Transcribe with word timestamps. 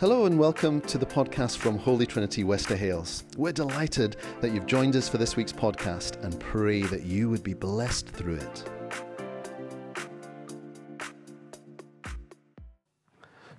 Hello 0.00 0.26
and 0.26 0.38
welcome 0.38 0.80
to 0.82 0.96
the 0.96 1.04
podcast 1.04 1.56
from 1.56 1.76
Holy 1.76 2.06
Trinity 2.06 2.44
Wester 2.44 2.76
Hailes. 2.76 3.24
We're 3.36 3.50
delighted 3.50 4.14
that 4.40 4.52
you've 4.52 4.66
joined 4.66 4.94
us 4.94 5.08
for 5.08 5.18
this 5.18 5.34
week's 5.34 5.52
podcast 5.52 6.22
and 6.22 6.38
pray 6.38 6.82
that 6.82 7.02
you 7.02 7.28
would 7.28 7.42
be 7.42 7.52
blessed 7.52 8.06
through 8.06 8.36
it. 8.36 8.70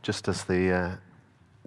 Just 0.01 0.29
as 0.29 0.45
the 0.45 0.71
uh, 0.71 0.95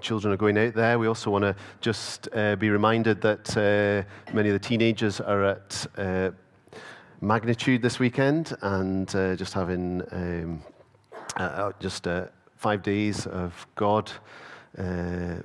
children 0.00 0.32
are 0.32 0.38
going 0.38 0.56
out 0.56 0.72
there, 0.72 0.98
we 0.98 1.06
also 1.06 1.30
want 1.30 1.42
to 1.42 1.54
just 1.82 2.30
uh, 2.32 2.56
be 2.56 2.70
reminded 2.70 3.20
that 3.20 3.54
uh, 3.54 4.32
many 4.32 4.48
of 4.48 4.54
the 4.54 4.66
teenagers 4.66 5.20
are 5.20 5.44
at 5.44 5.86
uh, 5.98 6.30
Magnitude 7.20 7.82
this 7.82 7.98
weekend 7.98 8.56
and 8.62 9.14
uh, 9.14 9.36
just 9.36 9.52
having 9.52 10.00
um, 10.12 10.62
uh, 11.36 11.72
just 11.78 12.08
five 12.56 12.82
days 12.82 13.26
of 13.26 13.66
God 13.74 14.10
uh, 14.78 15.36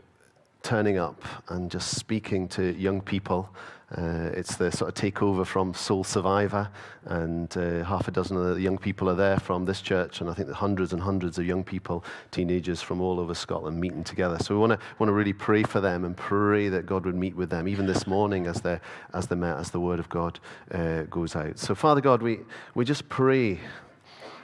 turning 0.63 0.98
up 0.98 1.23
and 1.49 1.72
just 1.72 1.95
speaking 1.95 2.48
to 2.49 2.73
young 2.77 3.02
people. 3.02 3.50
Uh, 3.98 4.31
it's 4.34 4.58
the 4.58 4.70
sort 4.70 4.90
of 4.90 4.95
takeover 4.95 5.45
from 5.45 5.73
Soul 5.73 6.03
Survivor, 6.03 6.70
and 7.05 7.55
uh, 7.55 7.86
half 7.86 8.09
a 8.09 8.12
dozen 8.12 8.36
of 8.36 8.55
the 8.55 8.62
young 8.62 8.77
people 8.77 9.09
are 9.09 9.16
there 9.16 9.40
from 9.40 9.63
this 9.63 9.81
church, 9.81 10.20
and 10.20 10.30
I 10.30 10.34
think 10.34 10.52
hundreds 10.52 10.91
and 10.91 11.02
hundreds 11.02 11.40
of 11.40 11.45
young 11.45 11.63
people, 11.63 12.03
teenagers 12.31 12.81
from 12.81 13.00
all 13.00 13.17
over 13.17 13.34
Scotland, 13.34 13.80
meeting 13.80 14.03
together. 14.03 14.40
So 14.40 14.55
we 14.55 14.59
want 14.59 14.73
to 14.73 14.80
want 15.00 15.08
to 15.08 15.13
really 15.13 15.31
pray 15.31 15.64
for 15.64 15.80
them 15.80 16.03
and 16.03 16.17
pray 16.17 16.67
that 16.67 16.86
God 16.86 17.05
would 17.05 17.16
meet 17.16 17.38
with 17.38 17.50
them, 17.50 17.66
even 17.66 17.86
this 17.86 18.05
morning 18.05 18.45
as 18.45 18.59
they 18.59 18.78
as 19.14 19.28
they 19.28 19.38
met, 19.38 19.55
as 19.58 19.72
the 19.72 19.80
Word 19.80 20.00
of 20.00 20.09
God 20.09 20.38
uh, 20.73 21.03
goes 21.03 21.34
out. 21.38 21.58
So 21.58 21.73
Father 21.73 22.02
God, 22.02 22.22
we 22.22 22.39
we 22.75 22.84
just 22.84 23.08
pray 23.08 23.58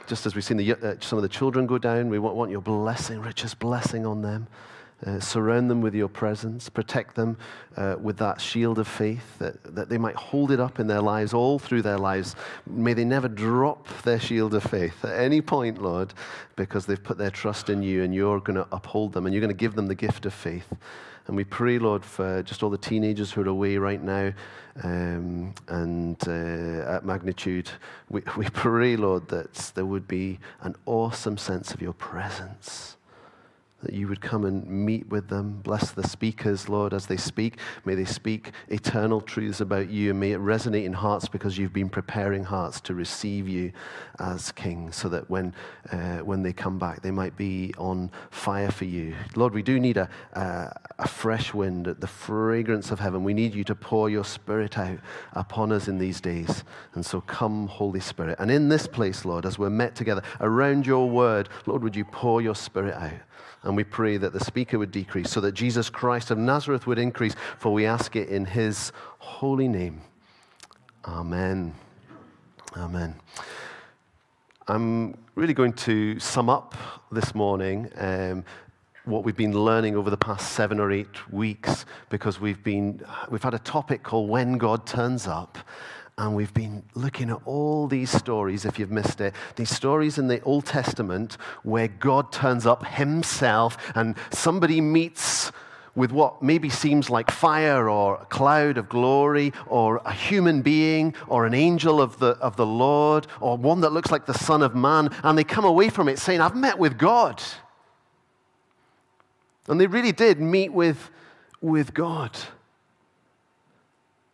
just 0.08 0.26
as 0.26 0.36
we've 0.36 0.44
seen 0.44 0.58
the, 0.58 0.74
uh, 0.74 0.96
some 1.00 1.18
of 1.18 1.24
the 1.24 1.30
children 1.30 1.66
go 1.66 1.78
down, 1.78 2.10
we 2.10 2.20
want, 2.20 2.36
want 2.36 2.52
your 2.52 2.62
blessing, 2.62 3.20
richest 3.22 3.60
blessing 3.60 4.06
on 4.06 4.22
them. 4.22 4.48
Uh, 5.06 5.20
surround 5.20 5.70
them 5.70 5.82
with 5.82 5.94
your 5.94 6.08
presence. 6.08 6.70
Protect 6.70 7.14
them 7.16 7.38
uh, 7.76 7.98
with 8.02 8.18
that 8.18 8.40
shield 8.40 8.80
of 8.80 8.88
faith, 8.88 9.38
that, 9.38 9.62
that 9.76 9.90
they 9.90 9.98
might 9.98 10.16
hold 10.16 10.50
it 10.50 10.62
up 10.62 10.80
in 10.80 10.88
their 10.88 11.02
lives, 11.02 11.34
all 11.34 11.60
through 11.60 11.82
their 11.82 11.98
lives. 11.98 12.38
May 12.66 12.94
they 12.94 13.04
never 13.04 13.28
drop 13.28 13.86
their 14.04 14.20
shield 14.20 14.54
of 14.54 14.64
faith 14.64 15.04
at 15.04 15.20
any 15.20 15.42
point, 15.42 15.82
Lord, 15.82 16.14
because 16.56 16.86
they've 16.86 17.04
put 17.04 17.18
their 17.18 17.32
trust 17.32 17.70
in 17.70 17.84
you 17.84 18.04
and 18.04 18.16
you're 18.16 18.40
going 18.40 18.56
to 18.56 18.68
uphold 18.72 19.12
them 19.12 19.26
and 19.26 19.34
you're 19.34 19.42
going 19.42 19.50
to 19.50 19.54
give 19.54 19.76
them 19.76 19.88
the 19.88 19.96
gift 19.96 20.26
of 20.26 20.34
faith. 20.34 20.74
And 21.28 21.36
we 21.36 21.44
pray, 21.44 21.80
Lord, 21.80 22.04
for 22.04 22.44
just 22.44 22.64
all 22.64 22.70
the 22.70 22.78
teenagers 22.78 23.32
who 23.32 23.42
are 23.42 23.48
away 23.48 23.78
right 23.78 24.02
now 24.02 24.34
um, 24.84 25.54
and 25.68 26.18
uh, 26.28 26.96
at 26.96 27.06
magnitude. 27.06 27.70
We, 28.10 28.24
we 28.38 28.50
pray, 28.50 28.96
Lord, 28.96 29.28
that 29.30 29.72
there 29.76 29.86
would 29.86 30.08
be 30.08 30.40
an 30.62 30.76
awesome 30.86 31.38
sense 31.38 31.74
of 31.74 31.82
your 31.82 31.94
presence 31.94 32.98
that 33.84 33.94
you 33.94 34.08
would 34.08 34.22
come 34.22 34.46
and 34.46 34.66
meet 34.68 35.08
with 35.10 35.30
them. 35.30 35.60
Bless 35.64 35.92
the 35.92 36.08
speakers, 36.08 36.68
Lord, 36.68 36.94
as 36.94 37.06
they 37.06 37.18
speak. 37.18 37.60
May 37.86 37.96
they 37.96 38.06
speak 38.06 38.52
eternal 38.70 39.22
truths 39.22 39.62
about 39.62 39.90
you. 39.90 40.12
And 40.12 40.20
may 40.20 40.32
it 40.32 40.40
resonate 40.40 40.86
in 40.86 40.94
hearts 40.94 41.28
because 41.28 41.58
you've 41.58 41.74
been 41.74 41.90
preparing 41.90 42.44
hearts 42.44 42.82
to 42.82 42.96
receive 42.96 43.48
you 43.48 43.72
as 44.20 44.52
King 44.52 44.92
so 44.92 45.10
that 45.10 45.30
when, 45.30 45.54
uh, 45.92 46.20
when 46.20 46.44
they 46.44 46.54
come 46.54 46.80
back, 46.80 47.02
they 47.02 47.12
might 47.12 47.38
be 47.38 47.74
on 47.78 48.12
fire 48.32 48.72
for 48.72 48.86
you. 48.86 49.16
Lord, 49.36 49.54
we 49.54 49.62
do 49.62 49.80
need 49.80 49.98
a, 49.98 50.10
a, 50.34 51.08
fresh 51.08 51.54
wind, 51.54 51.86
the 51.86 52.08
fragrance 52.08 52.92
of 52.92 53.00
heaven. 53.00 53.24
We 53.24 53.34
need 53.34 53.54
you 53.54 53.64
to 53.66 53.76
pour 53.76 54.10
your 54.10 54.26
Spirit 54.26 54.78
out 54.78 55.00
upon 55.34 55.72
us 55.72 55.88
in 55.88 55.98
these 55.98 56.22
days. 56.22 56.64
And 56.94 57.06
so 57.06 57.22
come, 57.22 57.68
Holy 57.68 58.00
Spirit. 58.00 58.38
And 58.40 58.50
in 58.50 58.70
this 58.70 58.88
place, 58.88 59.26
Lord, 59.26 59.46
as 59.46 59.60
we're 59.60 59.70
met 59.70 59.96
together 59.96 60.24
around 60.40 60.86
your 60.86 61.10
word, 61.10 61.50
Lord, 61.66 61.84
would 61.84 61.96
you 61.96 62.06
pour 62.06 62.42
your 62.42 62.56
Spirit 62.56 62.96
out? 62.96 63.20
And 63.64 63.73
we 63.76 63.84
pray 63.84 64.18
that 64.18 64.34
the 64.34 64.40
speaker 64.40 64.78
would 64.80 64.92
decrease 64.92 65.32
so 65.32 65.42
that 65.42 65.54
Jesus 65.54 65.90
Christ 65.90 66.32
of 66.32 66.38
Nazareth 66.38 66.88
would 66.88 67.00
increase, 67.00 67.36
for 67.58 67.74
we 67.74 67.86
ask 67.86 68.16
it 68.16 68.30
in 68.30 68.46
his 68.46 68.92
holy 69.20 69.68
name. 69.68 70.02
Amen. 71.06 71.74
Amen. 72.78 73.16
I'm 74.68 75.18
really 75.36 75.54
going 75.54 75.74
to 75.74 76.20
sum 76.20 76.50
up 76.50 76.76
this 77.12 77.36
morning 77.36 77.90
um, 77.98 78.46
what 79.06 79.26
we've 79.26 79.36
been 79.36 79.52
learning 79.54 79.98
over 79.98 80.10
the 80.10 80.18
past 80.18 80.54
seven 80.54 80.80
or 80.80 80.92
eight 80.92 81.32
weeks 81.32 81.86
because 82.10 82.40
we've, 82.40 82.64
been, 82.64 83.02
we've 83.30 83.44
had 83.44 83.54
a 83.54 83.60
topic 83.60 84.04
called 84.04 84.30
When 84.30 84.58
God 84.58 84.86
Turns 84.86 85.28
Up. 85.28 85.58
And 86.18 86.36
we've 86.36 86.54
been 86.54 86.84
looking 86.94 87.32
at 87.32 87.40
all 87.46 87.88
these 87.88 88.12
stories, 88.12 88.66
if 88.66 88.78
you've 88.78 88.92
missed 88.92 89.20
it, 89.20 89.34
these 89.56 89.72
stories 89.72 90.20
in 90.20 90.28
the 90.28 90.42
Old 90.42 90.66
Testament 90.66 91.38
where 91.64 91.88
God 91.88 92.32
turns 92.32 92.68
up 92.68 92.86
himself 92.86 93.78
and 93.96 94.16
somebody 94.32 94.80
meets 94.80 95.52
with 95.96 96.12
what 96.12 96.42
maybe 96.42 96.70
seems 96.70 97.10
like 97.10 97.30
fire 97.30 97.90
or 97.90 98.16
a 98.16 98.26
cloud 98.26 98.78
of 98.78 98.90
glory 98.90 99.54
or 99.68 99.98
a 100.06 100.12
human 100.12 100.62
being 100.62 101.14
or 101.28 101.46
an 101.46 101.54
angel 101.54 102.02
of 102.02 102.18
the, 102.20 102.30
of 102.38 102.56
the 102.58 102.66
Lord 102.66 103.28
or 103.40 103.58
one 103.58 103.82
that 103.82 103.92
looks 103.92 104.12
like 104.12 104.26
the 104.26 104.34
Son 104.34 104.62
of 104.62 104.76
Man, 104.76 105.10
and 105.24 105.38
they 105.38 105.44
come 105.44 105.66
away 105.66 105.90
from 105.90 106.10
it 106.10 106.20
saying, 106.20 106.42
I've 106.42 106.56
met 106.56 106.80
with 106.80 106.98
God. 106.98 107.42
And 109.68 109.80
they 109.80 109.88
really 109.88 110.12
did 110.12 110.40
meet 110.40 110.74
with, 110.74 111.10
with 111.62 111.94
God. 111.94 112.38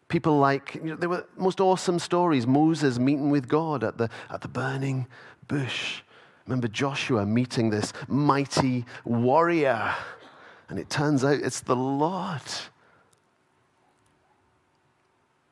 People 0.09 0.39
like, 0.39 0.75
you 0.75 0.89
know, 0.89 0.95
there 0.95 1.07
were 1.07 1.25
most 1.37 1.61
awesome 1.61 1.99
stories. 1.99 2.45
Moses 2.45 2.97
meeting 2.97 3.29
with 3.29 3.47
God 3.47 3.83
at 3.83 3.97
the, 3.97 4.09
at 4.29 4.41
the 4.41 4.47
burning 4.47 5.07
bush. 5.47 6.01
Remember 6.47 6.67
Joshua 6.67 7.27
meeting 7.27 7.69
this 7.69 7.93
mighty 8.07 8.85
warrior. 9.05 9.93
And 10.67 10.79
it 10.79 10.89
turns 10.89 11.23
out 11.23 11.39
it's 11.39 11.61
the 11.61 11.75
Lord. 11.75 12.41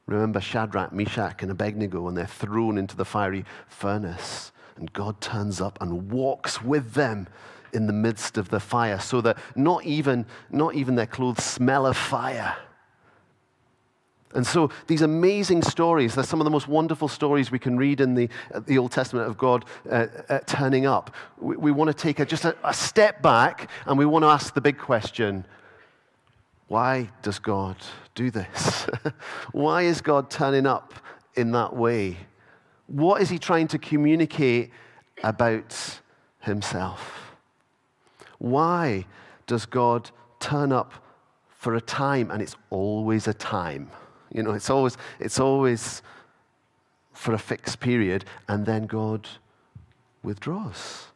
Remember 0.08 0.42
Shadrach, 0.42 0.92
Meshach, 0.92 1.44
and 1.44 1.52
Abednego 1.52 2.02
when 2.02 2.16
they're 2.16 2.26
thrown 2.26 2.80
into 2.80 2.96
the 2.96 3.06
fiery 3.06 3.46
furnace. 3.68 4.52
And 4.76 4.92
God 4.92 5.22
turns 5.22 5.62
up 5.62 5.78
and 5.82 6.10
walks 6.10 6.64
with 6.64 6.94
them 6.94 7.28
in 7.74 7.86
the 7.86 7.94
midst 7.94 8.40
of 8.40 8.50
the 8.50 8.60
fire 8.60 9.00
so 9.00 9.22
that 9.22 9.38
not 9.56 9.86
even, 9.86 10.26
not 10.50 10.74
even 10.74 10.96
their 10.96 11.06
clothes 11.06 11.44
smell 11.44 11.86
of 11.86 11.96
fire. 11.96 12.56
And 14.38 14.46
so 14.46 14.70
these 14.86 15.02
amazing 15.02 15.64
stories, 15.64 16.14
they're 16.14 16.24
some 16.24 16.40
of 16.40 16.46
the 16.46 16.52
most 16.52 16.68
wonderful 16.68 17.08
stories 17.08 17.50
we 17.50 17.58
can 17.58 17.76
read 17.76 18.00
in 18.00 18.14
the, 18.14 18.30
uh, 18.54 18.60
the 18.60 18.78
Old 18.78 18.92
Testament 18.92 19.28
of 19.28 19.36
God 19.36 19.66
uh, 19.90 20.06
uh, 20.30 20.40
turning 20.46 20.86
up. 20.86 21.16
We, 21.40 21.58
we 21.58 21.72
want 21.72 21.88
to 21.88 21.94
take 21.96 22.20
a, 22.20 22.26
just 22.26 22.46
a, 22.46 22.56
a 22.64 22.72
step 22.72 23.24
back 23.24 23.68
and 23.88 23.98
we 23.98 24.06
want 24.06 24.22
to 24.22 24.28
ask 24.28 24.54
the 24.54 24.62
big 24.62 24.78
question 24.78 25.44
why 26.68 27.10
does 27.24 27.40
God 27.40 27.78
do 28.14 28.30
this? 28.30 28.88
why 29.54 29.84
is 29.84 30.02
God 30.02 30.30
turning 30.30 30.68
up 30.68 30.94
in 31.34 31.52
that 31.54 31.76
way? 31.76 32.18
What 32.86 33.24
is 33.24 33.30
he 33.30 33.40
trying 33.40 33.68
to 33.70 33.80
communicate 33.80 34.70
about 35.24 36.00
himself? 36.42 37.34
Why 38.38 39.08
does 39.48 39.66
God 39.66 40.12
turn 40.40 40.72
up 40.72 40.94
for 41.50 41.74
a 41.74 41.82
time 41.82 42.30
and 42.30 42.40
it's 42.40 42.56
always 42.70 43.28
a 43.28 43.34
time? 43.34 43.90
You 44.32 44.44
know, 44.44 44.52
it's 44.52 44.70
always, 44.70 44.98
it's 45.20 45.40
always 45.40 46.02
for 47.14 47.34
a 47.34 47.40
fixed 47.40 47.80
period, 47.80 48.26
and 48.48 48.66
then 48.66 48.86
God 48.86 49.28
withdraws. 50.24 51.08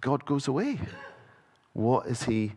God 0.00 0.24
goes 0.26 0.48
away. 0.48 0.78
What 1.72 2.06
is 2.06 2.24
He 2.24 2.52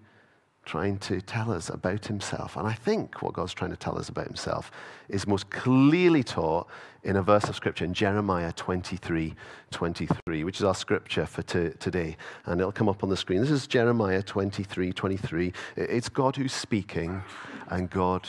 trying 0.65 0.97
to 0.97 1.21
tell 1.21 1.51
us 1.51 1.69
about 1.69 2.05
Himself? 2.05 2.55
And 2.57 2.67
I 2.67 2.73
think 2.73 3.21
what 3.21 3.33
God's 3.33 3.53
trying 3.53 3.71
to 3.71 3.77
tell 3.77 3.97
us 3.97 4.09
about 4.09 4.27
Himself 4.27 4.71
is 5.09 5.27
most 5.27 5.49
clearly 5.49 6.23
taught 6.23 6.67
in 7.03 7.17
a 7.17 7.21
verse 7.21 7.45
of 7.45 7.55
Scripture 7.55 7.85
in 7.85 7.93
Jeremiah 7.93 8.51
23 8.51 9.35
23, 9.71 10.43
which 10.43 10.57
is 10.57 10.63
our 10.63 10.75
scripture 10.75 11.25
for 11.25 11.43
today. 11.43 12.17
And 12.45 12.59
it'll 12.59 12.71
come 12.71 12.89
up 12.89 13.03
on 13.03 13.09
the 13.09 13.17
screen. 13.17 13.41
This 13.41 13.51
is 13.51 13.67
Jeremiah 13.67 14.21
23 14.21 14.93
23. 14.93 15.53
It's 15.75 16.09
God 16.09 16.35
who's 16.35 16.53
speaking, 16.53 17.23
and 17.69 17.89
God 17.89 18.27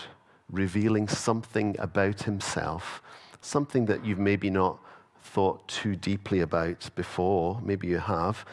revealing 0.55 1.09
something 1.09 1.77
about 1.79 2.23
himself, 2.23 3.03
something 3.41 3.87
that 3.87 4.05
you've 4.05 4.19
maybe 4.19 4.51
not 4.51 4.79
thought 5.23 5.67
too 5.67 5.97
deeply 5.97 6.41
about 6.41 6.89
before. 6.95 7.61
Maybe 7.63 7.89
you 7.89 7.99
have. 7.99 8.45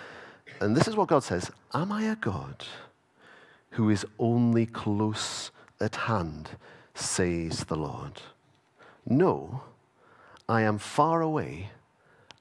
And 0.60 0.76
this 0.76 0.88
is 0.88 0.96
what 0.96 1.08
God 1.08 1.24
says 1.24 1.52
Am 1.74 1.92
I 1.92 2.04
a 2.04 2.16
God 2.16 2.66
who 3.72 3.90
is 3.90 4.06
only 4.20 4.66
close 4.66 5.52
at 5.80 5.96
hand, 5.96 6.50
says 6.94 7.66
the 7.66 7.76
Lord? 7.76 8.22
No, 9.06 9.62
I 10.48 10.62
am 10.62 10.78
far 10.78 11.22
away 11.22 11.70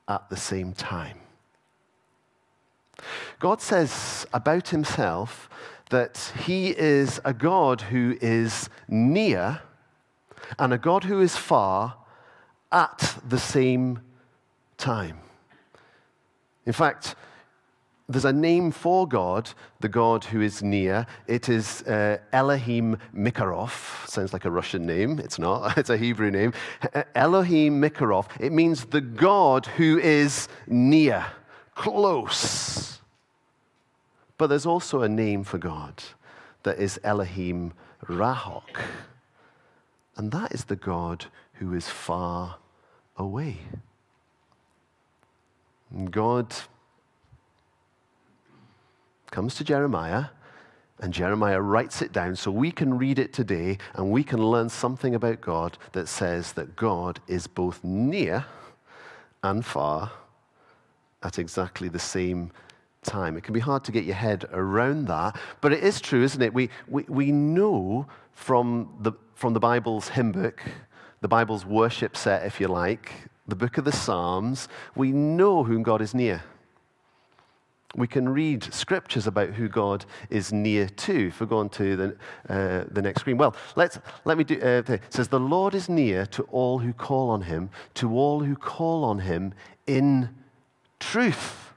at 0.08 0.28
the 0.28 0.36
same 0.36 0.72
time. 0.72 1.18
God 3.38 3.62
says 3.62 4.26
about 4.34 4.68
himself 4.68 5.48
that 5.90 6.32
he 6.44 6.70
is 6.70 7.20
a 7.24 7.34
God 7.34 7.82
who 7.82 8.16
is 8.20 8.68
near 8.88 9.60
and 10.58 10.72
a 10.72 10.78
God 10.78 11.04
who 11.04 11.20
is 11.20 11.36
far 11.36 11.96
at 12.72 13.18
the 13.28 13.38
same 13.38 14.00
time. 14.78 15.18
In 16.66 16.72
fact, 16.72 17.14
there's 18.08 18.24
a 18.24 18.32
name 18.32 18.72
for 18.72 19.06
God, 19.06 19.50
the 19.78 19.88
God 19.88 20.24
who 20.24 20.40
is 20.40 20.62
near. 20.62 21.06
It 21.28 21.48
is 21.48 21.82
uh, 21.82 22.18
Elohim 22.32 22.98
Mikarov. 23.14 24.08
Sounds 24.08 24.32
like 24.32 24.44
a 24.44 24.50
Russian 24.50 24.84
name. 24.84 25.20
It's 25.20 25.38
not, 25.38 25.78
it's 25.78 25.90
a 25.90 25.96
Hebrew 25.96 26.30
name. 26.30 26.52
Elohim 27.14 27.80
Mikarov. 27.80 28.26
It 28.40 28.52
means 28.52 28.86
the 28.86 29.00
God 29.00 29.66
who 29.66 29.98
is 29.98 30.48
near, 30.66 31.24
close. 31.74 32.99
But 34.40 34.46
there's 34.46 34.64
also 34.64 35.02
a 35.02 35.08
name 35.08 35.44
for 35.44 35.58
God 35.58 36.02
that 36.62 36.78
is 36.78 36.98
Elohim 37.04 37.74
Rahok. 38.06 38.80
And 40.16 40.32
that 40.32 40.52
is 40.52 40.64
the 40.64 40.76
God 40.76 41.26
who 41.56 41.74
is 41.74 41.90
far 41.90 42.56
away. 43.18 43.58
God 46.10 46.54
comes 49.30 49.56
to 49.56 49.64
Jeremiah, 49.64 50.28
and 51.00 51.12
Jeremiah 51.12 51.60
writes 51.60 52.00
it 52.00 52.10
down 52.10 52.34
so 52.34 52.50
we 52.50 52.72
can 52.72 52.96
read 52.96 53.18
it 53.18 53.34
today 53.34 53.76
and 53.92 54.10
we 54.10 54.24
can 54.24 54.42
learn 54.42 54.70
something 54.70 55.14
about 55.14 55.42
God 55.42 55.76
that 55.92 56.08
says 56.08 56.54
that 56.54 56.76
God 56.76 57.20
is 57.28 57.46
both 57.46 57.84
near 57.84 58.46
and 59.42 59.66
far 59.66 60.12
at 61.22 61.38
exactly 61.38 61.90
the 61.90 61.98
same 61.98 62.46
time. 62.46 62.56
It 63.02 63.44
can 63.44 63.54
be 63.54 63.60
hard 63.60 63.82
to 63.84 63.92
get 63.92 64.04
your 64.04 64.14
head 64.14 64.44
around 64.52 65.06
that, 65.08 65.38
but 65.60 65.72
it 65.72 65.82
is 65.82 66.00
true, 66.00 66.22
isn't 66.22 66.42
it? 66.42 66.52
We, 66.52 66.68
we, 66.86 67.04
we 67.08 67.32
know 67.32 68.06
from 68.32 68.94
the, 69.00 69.12
from 69.34 69.54
the 69.54 69.60
Bible's 69.60 70.08
hymn 70.10 70.32
book, 70.32 70.62
the 71.20 71.28
Bible's 71.28 71.64
worship 71.64 72.16
set, 72.16 72.44
if 72.44 72.60
you 72.60 72.68
like, 72.68 73.12
the 73.48 73.56
book 73.56 73.78
of 73.78 73.84
the 73.84 73.92
Psalms, 73.92 74.68
we 74.94 75.12
know 75.12 75.64
whom 75.64 75.82
God 75.82 76.02
is 76.02 76.14
near. 76.14 76.42
We 77.96 78.06
can 78.06 78.28
read 78.28 78.72
scriptures 78.72 79.26
about 79.26 79.50
who 79.50 79.68
God 79.68 80.04
is 80.28 80.52
near 80.52 80.86
to. 80.88 81.28
If 81.28 81.40
we 81.40 81.46
go 81.46 81.58
on 81.58 81.70
to 81.70 81.96
the, 81.96 82.16
uh, 82.48 82.84
the 82.92 83.02
next 83.02 83.22
screen. 83.22 83.36
Well, 83.36 83.56
let's, 83.74 83.98
let 84.24 84.38
me 84.38 84.44
do 84.44 84.60
uh, 84.60 84.92
it 84.92 85.00
says, 85.08 85.26
The 85.26 85.40
Lord 85.40 85.74
is 85.74 85.88
near 85.88 86.26
to 86.26 86.44
all 86.44 86.78
who 86.78 86.92
call 86.92 87.30
on 87.30 87.42
him, 87.42 87.70
to 87.94 88.14
all 88.14 88.40
who 88.40 88.54
call 88.54 89.04
on 89.04 89.18
him 89.20 89.54
in 89.88 90.28
truth. 91.00 91.69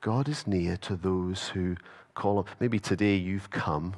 God 0.00 0.28
is 0.28 0.46
near 0.46 0.76
to 0.78 0.96
those 0.96 1.48
who 1.48 1.76
call 2.14 2.38
on. 2.38 2.44
Maybe 2.58 2.78
today 2.78 3.16
you've 3.16 3.50
come 3.50 3.94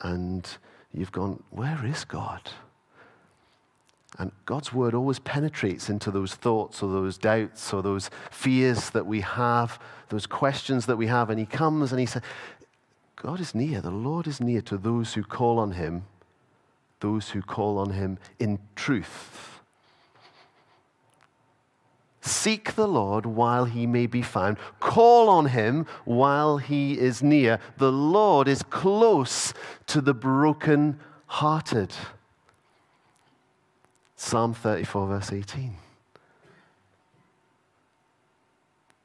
and 0.00 0.48
you've 0.92 1.12
gone, 1.12 1.42
Where 1.50 1.84
is 1.84 2.04
God? 2.04 2.50
And 4.18 4.30
God's 4.44 4.72
word 4.72 4.94
always 4.94 5.18
penetrates 5.18 5.88
into 5.88 6.10
those 6.10 6.34
thoughts 6.34 6.82
or 6.82 6.92
those 6.92 7.18
doubts 7.18 7.72
or 7.72 7.82
those 7.82 8.10
fears 8.30 8.90
that 8.90 9.06
we 9.06 9.20
have, 9.22 9.80
those 10.08 10.26
questions 10.26 10.86
that 10.86 10.96
we 10.96 11.08
have. 11.08 11.30
And 11.30 11.38
He 11.38 11.46
comes 11.46 11.90
and 11.90 11.98
He 12.00 12.06
says, 12.06 12.22
God 13.16 13.40
is 13.40 13.54
near. 13.54 13.80
The 13.80 13.90
Lord 13.90 14.26
is 14.26 14.40
near 14.40 14.60
to 14.62 14.76
those 14.76 15.14
who 15.14 15.24
call 15.24 15.58
on 15.58 15.72
Him, 15.72 16.04
those 17.00 17.30
who 17.30 17.42
call 17.42 17.78
on 17.78 17.90
Him 17.90 18.18
in 18.38 18.58
truth. 18.76 19.53
Seek 22.26 22.74
the 22.74 22.88
Lord 22.88 23.26
while 23.26 23.66
he 23.66 23.86
may 23.86 24.06
be 24.06 24.22
found. 24.22 24.56
Call 24.80 25.28
on 25.28 25.44
him 25.44 25.86
while 26.06 26.56
he 26.56 26.98
is 26.98 27.22
near. 27.22 27.58
The 27.76 27.92
Lord 27.92 28.48
is 28.48 28.62
close 28.62 29.52
to 29.88 30.00
the 30.00 30.14
broken-hearted. 30.14 31.92
Psalm 34.16 34.54
34, 34.54 35.06
verse 35.06 35.32
18. 35.32 35.76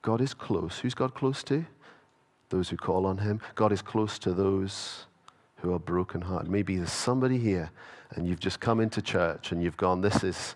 God 0.02 0.22
is 0.22 0.34
close. 0.34 0.80
Who's 0.80 0.94
God 0.94 1.14
close 1.14 1.44
to? 1.44 1.66
Those 2.48 2.70
who 2.70 2.78
call 2.78 3.06
on 3.06 3.18
him. 3.18 3.42
God 3.56 3.74
is 3.74 3.82
close 3.82 4.18
to 4.20 4.34
those 4.34 5.08
who 5.58 5.74
are 5.74 5.80
brokenhearted. 5.80 6.50
Maybe 6.50 6.78
there's 6.78 6.90
somebody 6.90 7.38
here 7.38 7.70
and 8.12 8.26
you've 8.26 8.40
just 8.40 8.62
come 8.62 8.80
into 8.80 9.02
church 9.02 9.52
and 9.52 9.62
you've 9.62 9.76
gone, 9.76 10.00
This 10.00 10.24
is, 10.24 10.56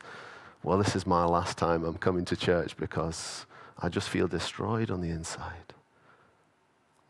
well, 0.63 0.77
this 0.77 0.95
is 0.95 1.05
my 1.05 1.25
last 1.25 1.57
time 1.57 1.83
I'm 1.83 1.97
coming 1.97 2.25
to 2.25 2.35
church 2.35 2.77
because 2.77 3.45
I 3.77 3.89
just 3.89 4.09
feel 4.09 4.27
destroyed 4.27 4.89
on 4.89 5.01
the 5.01 5.09
inside. 5.09 5.73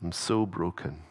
I'm 0.04 0.12
so 0.12 0.46
broken. 0.46 1.02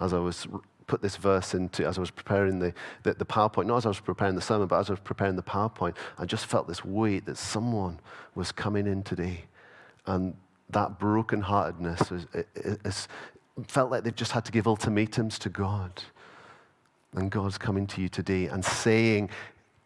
As 0.00 0.12
I 0.12 0.18
was 0.18 0.46
put 0.86 1.02
this 1.02 1.16
verse 1.16 1.54
into 1.54 1.86
as 1.86 1.96
I 1.96 2.00
was 2.00 2.10
preparing 2.10 2.58
the, 2.58 2.74
the, 3.02 3.14
the, 3.14 3.24
PowerPoint, 3.24 3.66
not 3.66 3.78
as 3.78 3.86
I 3.86 3.88
was 3.88 4.00
preparing 4.00 4.34
the 4.34 4.40
sermon, 4.40 4.66
but 4.66 4.78
as 4.78 4.90
I 4.90 4.92
was 4.92 5.00
preparing 5.00 5.36
the 5.36 5.42
PowerPoint, 5.42 5.96
I 6.18 6.24
just 6.24 6.46
felt 6.46 6.68
this 6.68 6.84
weight 6.84 7.26
that 7.26 7.38
someone 7.38 8.00
was 8.34 8.52
coming 8.52 8.86
in 8.86 9.02
today. 9.02 9.44
And 10.06 10.34
that 10.70 10.98
brokenheartedness 10.98 12.12
is, 12.12 12.26
is, 12.54 12.78
is, 12.84 13.08
felt 13.68 13.90
like 13.90 14.04
they've 14.04 14.14
just 14.14 14.32
had 14.32 14.44
to 14.46 14.52
give 14.52 14.66
ultimatums 14.66 15.38
to 15.40 15.48
God. 15.48 16.02
And 17.14 17.30
God's 17.30 17.58
coming 17.58 17.86
to 17.88 18.00
you 18.00 18.08
today 18.08 18.46
and 18.46 18.64
saying, 18.64 19.30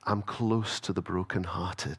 I'm 0.06 0.22
close 0.22 0.78
to 0.80 0.92
the 0.92 1.02
brokenhearted. 1.02 1.98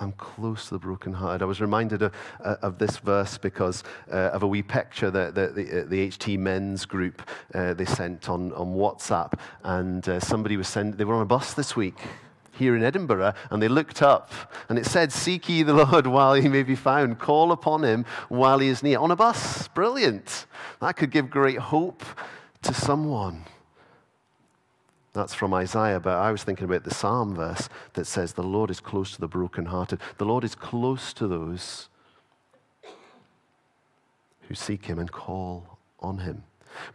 I'm 0.00 0.12
close 0.12 0.68
to 0.68 0.74
the 0.74 0.78
brokenhearted. 0.78 1.42
I 1.42 1.44
was 1.44 1.60
reminded 1.60 2.02
of, 2.02 2.14
uh, 2.42 2.56
of 2.62 2.78
this 2.78 2.96
verse 2.96 3.36
because 3.36 3.84
uh, 4.10 4.30
of 4.32 4.42
a 4.42 4.46
wee 4.46 4.62
picture 4.62 5.10
that, 5.10 5.34
that 5.34 5.54
the, 5.54 5.82
uh, 5.82 5.84
the, 5.86 6.08
HT 6.08 6.38
men's 6.38 6.84
group 6.86 7.22
uh, 7.54 7.74
they 7.74 7.84
sent 7.84 8.28
on, 8.28 8.52
on 8.54 8.74
WhatsApp. 8.74 9.38
And 9.62 10.22
somebody 10.22 10.56
was 10.56 10.66
sent, 10.66 10.96
they 10.96 11.04
were 11.04 11.14
on 11.14 11.22
a 11.22 11.26
bus 11.26 11.52
this 11.54 11.76
week 11.76 11.98
here 12.52 12.76
in 12.76 12.82
Edinburgh, 12.82 13.34
and 13.50 13.60
they 13.60 13.68
looked 13.68 14.00
up, 14.00 14.32
and 14.68 14.78
it 14.78 14.86
said, 14.86 15.12
Seek 15.12 15.48
ye 15.48 15.64
the 15.64 15.72
Lord 15.74 16.06
while 16.06 16.34
he 16.34 16.48
may 16.48 16.62
be 16.62 16.76
found, 16.76 17.18
call 17.18 17.52
upon 17.52 17.82
him 17.82 18.04
while 18.28 18.60
he 18.60 18.68
is 18.68 18.82
near. 18.82 18.98
On 18.98 19.10
a 19.10 19.16
bus. 19.16 19.68
Brilliant. 19.68 20.46
That 20.80 20.96
could 20.96 21.10
give 21.10 21.30
great 21.30 21.58
hope 21.58 22.02
to 22.62 22.72
someone. 22.72 23.44
That's 25.14 25.32
from 25.32 25.54
Isaiah, 25.54 26.00
but 26.00 26.18
I 26.18 26.32
was 26.32 26.42
thinking 26.42 26.64
about 26.64 26.82
the 26.82 26.92
Psalm 26.92 27.36
verse 27.36 27.68
that 27.92 28.04
says, 28.04 28.32
The 28.32 28.42
Lord 28.42 28.68
is 28.68 28.80
close 28.80 29.12
to 29.12 29.20
the 29.20 29.28
brokenhearted. 29.28 30.00
The 30.18 30.24
Lord 30.24 30.42
is 30.42 30.56
close 30.56 31.12
to 31.14 31.28
those 31.28 31.88
who 34.48 34.54
seek 34.56 34.86
Him 34.86 34.98
and 34.98 35.10
call 35.10 35.78
on 36.00 36.18
Him. 36.18 36.42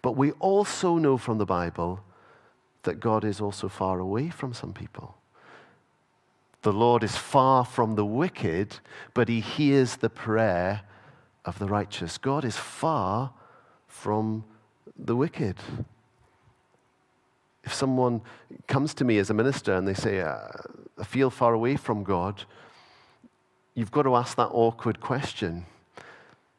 But 0.01 0.17
we 0.17 0.31
also 0.33 0.97
know 0.97 1.17
from 1.17 1.37
the 1.37 1.45
Bible 1.45 2.01
that 2.83 2.99
God 2.99 3.23
is 3.23 3.39
also 3.39 3.69
far 3.69 3.99
away 3.99 4.29
from 4.29 4.53
some 4.53 4.73
people. 4.73 5.15
The 6.61 6.73
Lord 6.73 7.03
is 7.03 7.15
far 7.15 7.63
from 7.63 7.95
the 7.95 8.05
wicked, 8.05 8.79
but 9.13 9.29
He 9.29 9.39
hears 9.39 9.95
the 9.95 10.09
prayer 10.09 10.81
of 11.45 11.57
the 11.57 11.67
righteous. 11.67 12.17
God 12.17 12.43
is 12.43 12.57
far 12.57 13.31
from 13.87 14.43
the 14.97 15.15
wicked 15.15 15.55
someone 17.79 18.21
comes 18.67 18.93
to 18.95 19.03
me 19.03 19.17
as 19.17 19.29
a 19.29 19.33
minister 19.33 19.73
and 19.73 19.87
they 19.87 19.93
say, 19.93 20.21
uh, 20.21 20.47
I 20.97 21.03
feel 21.03 21.29
far 21.29 21.53
away 21.53 21.77
from 21.77 22.03
God, 22.03 22.43
you've 23.73 23.91
got 23.91 24.03
to 24.03 24.15
ask 24.15 24.35
that 24.37 24.49
awkward 24.51 24.99
question 24.99 25.65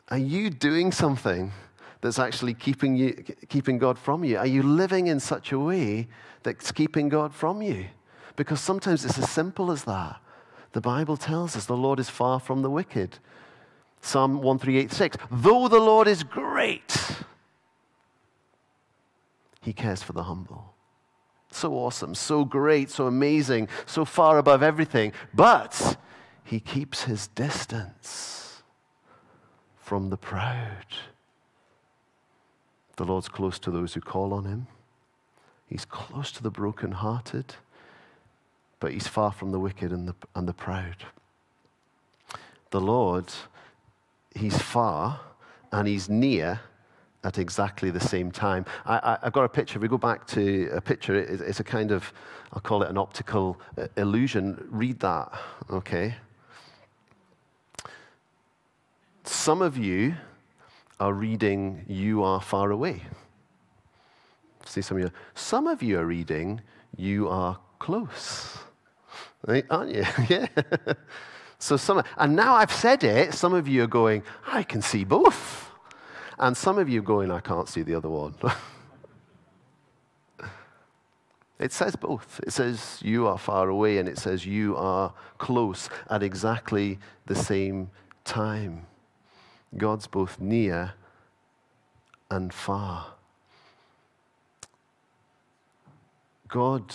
Are 0.08 0.18
you 0.18 0.50
doing 0.50 0.90
something 0.90 1.52
that's 2.00 2.18
actually 2.18 2.54
keeping, 2.54 2.96
you, 2.96 3.12
keeping 3.48 3.78
God 3.78 3.98
from 3.98 4.24
you? 4.24 4.38
Are 4.38 4.46
you 4.46 4.62
living 4.62 5.06
in 5.06 5.20
such 5.20 5.52
a 5.52 5.58
way 5.58 6.08
that's 6.42 6.72
keeping 6.72 7.10
God 7.10 7.34
from 7.34 7.60
you? 7.60 7.86
Because 8.36 8.60
sometimes 8.60 9.04
it's 9.04 9.18
as 9.18 9.30
simple 9.30 9.70
as 9.70 9.84
that. 9.84 10.18
The 10.72 10.80
Bible 10.80 11.16
tells 11.16 11.56
us 11.56 11.66
the 11.66 11.76
Lord 11.76 12.00
is 12.00 12.08
far 12.08 12.40
from 12.40 12.62
the 12.62 12.70
wicked. 12.70 13.18
Psalm 14.00 14.40
1386 14.40 15.18
Though 15.30 15.68
the 15.68 15.78
Lord 15.78 16.08
is 16.08 16.22
great, 16.22 16.96
he 19.60 19.72
cares 19.74 20.02
for 20.02 20.14
the 20.14 20.22
humble. 20.22 20.69
So 21.50 21.74
awesome, 21.74 22.14
so 22.14 22.44
great, 22.44 22.90
so 22.90 23.06
amazing, 23.06 23.68
so 23.86 24.04
far 24.04 24.38
above 24.38 24.62
everything. 24.62 25.12
But 25.34 25.96
he 26.44 26.60
keeps 26.60 27.04
his 27.04 27.26
distance 27.28 28.62
from 29.78 30.10
the 30.10 30.16
proud. 30.16 30.86
The 32.96 33.04
Lord's 33.04 33.28
close 33.28 33.58
to 33.60 33.70
those 33.70 33.94
who 33.94 34.00
call 34.00 34.32
on 34.32 34.44
him. 34.44 34.66
He's 35.66 35.84
close 35.84 36.30
to 36.32 36.42
the 36.42 36.50
brokenhearted, 36.50 37.54
but 38.78 38.92
he's 38.92 39.06
far 39.06 39.32
from 39.32 39.52
the 39.52 39.58
wicked 39.58 39.92
and 39.92 40.08
the, 40.08 40.14
and 40.34 40.46
the 40.46 40.52
proud. 40.52 40.96
The 42.70 42.80
Lord, 42.80 43.32
he's 44.34 44.58
far 44.58 45.20
and 45.72 45.88
he's 45.88 46.08
near 46.08 46.60
at 47.24 47.38
exactly 47.38 47.90
the 47.90 48.00
same 48.00 48.30
time. 48.30 48.64
I, 48.86 49.18
have 49.22 49.32
got 49.32 49.44
a 49.44 49.48
picture. 49.48 49.78
If 49.78 49.82
we 49.82 49.88
go 49.88 49.98
back 49.98 50.26
to 50.28 50.70
a 50.72 50.80
picture, 50.80 51.14
it, 51.14 51.40
it's 51.40 51.60
a 51.60 51.64
kind 51.64 51.90
of, 51.92 52.12
I'll 52.52 52.60
call 52.60 52.82
it 52.82 52.90
an 52.90 52.96
optical 52.96 53.60
uh, 53.76 53.88
illusion. 53.96 54.66
Read 54.70 55.00
that, 55.00 55.32
okay? 55.70 56.14
Some 59.24 59.62
of 59.62 59.76
you 59.76 60.14
are 60.98 61.12
reading 61.12 61.84
You 61.86 62.22
Are 62.22 62.40
Far 62.40 62.70
Away. 62.70 63.02
See 64.64 64.82
some 64.82 64.98
of 64.98 65.02
you. 65.02 65.10
Some 65.34 65.66
of 65.66 65.82
you 65.82 65.98
are 65.98 66.06
reading 66.06 66.60
You 66.96 67.28
Are 67.28 67.58
Close. 67.78 68.58
Right? 69.46 69.64
Aren't 69.70 69.94
you? 69.94 70.04
yeah. 70.28 70.46
So 71.58 71.76
some, 71.76 72.02
and 72.16 72.34
now 72.34 72.54
I've 72.54 72.72
said 72.72 73.04
it, 73.04 73.34
some 73.34 73.52
of 73.52 73.68
you 73.68 73.84
are 73.84 73.86
going, 73.86 74.22
I 74.46 74.62
can 74.62 74.80
see 74.80 75.04
both. 75.04 75.69
And 76.40 76.56
some 76.56 76.78
of 76.78 76.88
you 76.88 77.02
going, 77.02 77.30
I 77.30 77.40
can't 77.40 77.68
see 77.68 77.82
the 77.82 77.94
other 77.94 78.08
one. 78.08 78.34
it 81.58 81.70
says 81.70 81.94
both. 81.96 82.40
It 82.46 82.52
says 82.52 82.98
you 83.02 83.26
are 83.26 83.36
far 83.36 83.68
away 83.68 83.98
and 83.98 84.08
it 84.08 84.16
says 84.18 84.46
you 84.46 84.74
are 84.78 85.12
close 85.36 85.90
at 86.08 86.22
exactly 86.22 86.98
the 87.26 87.34
same 87.34 87.90
time. 88.24 88.86
God's 89.76 90.06
both 90.06 90.40
near 90.40 90.94
and 92.30 92.54
far. 92.54 93.08
God 96.48 96.94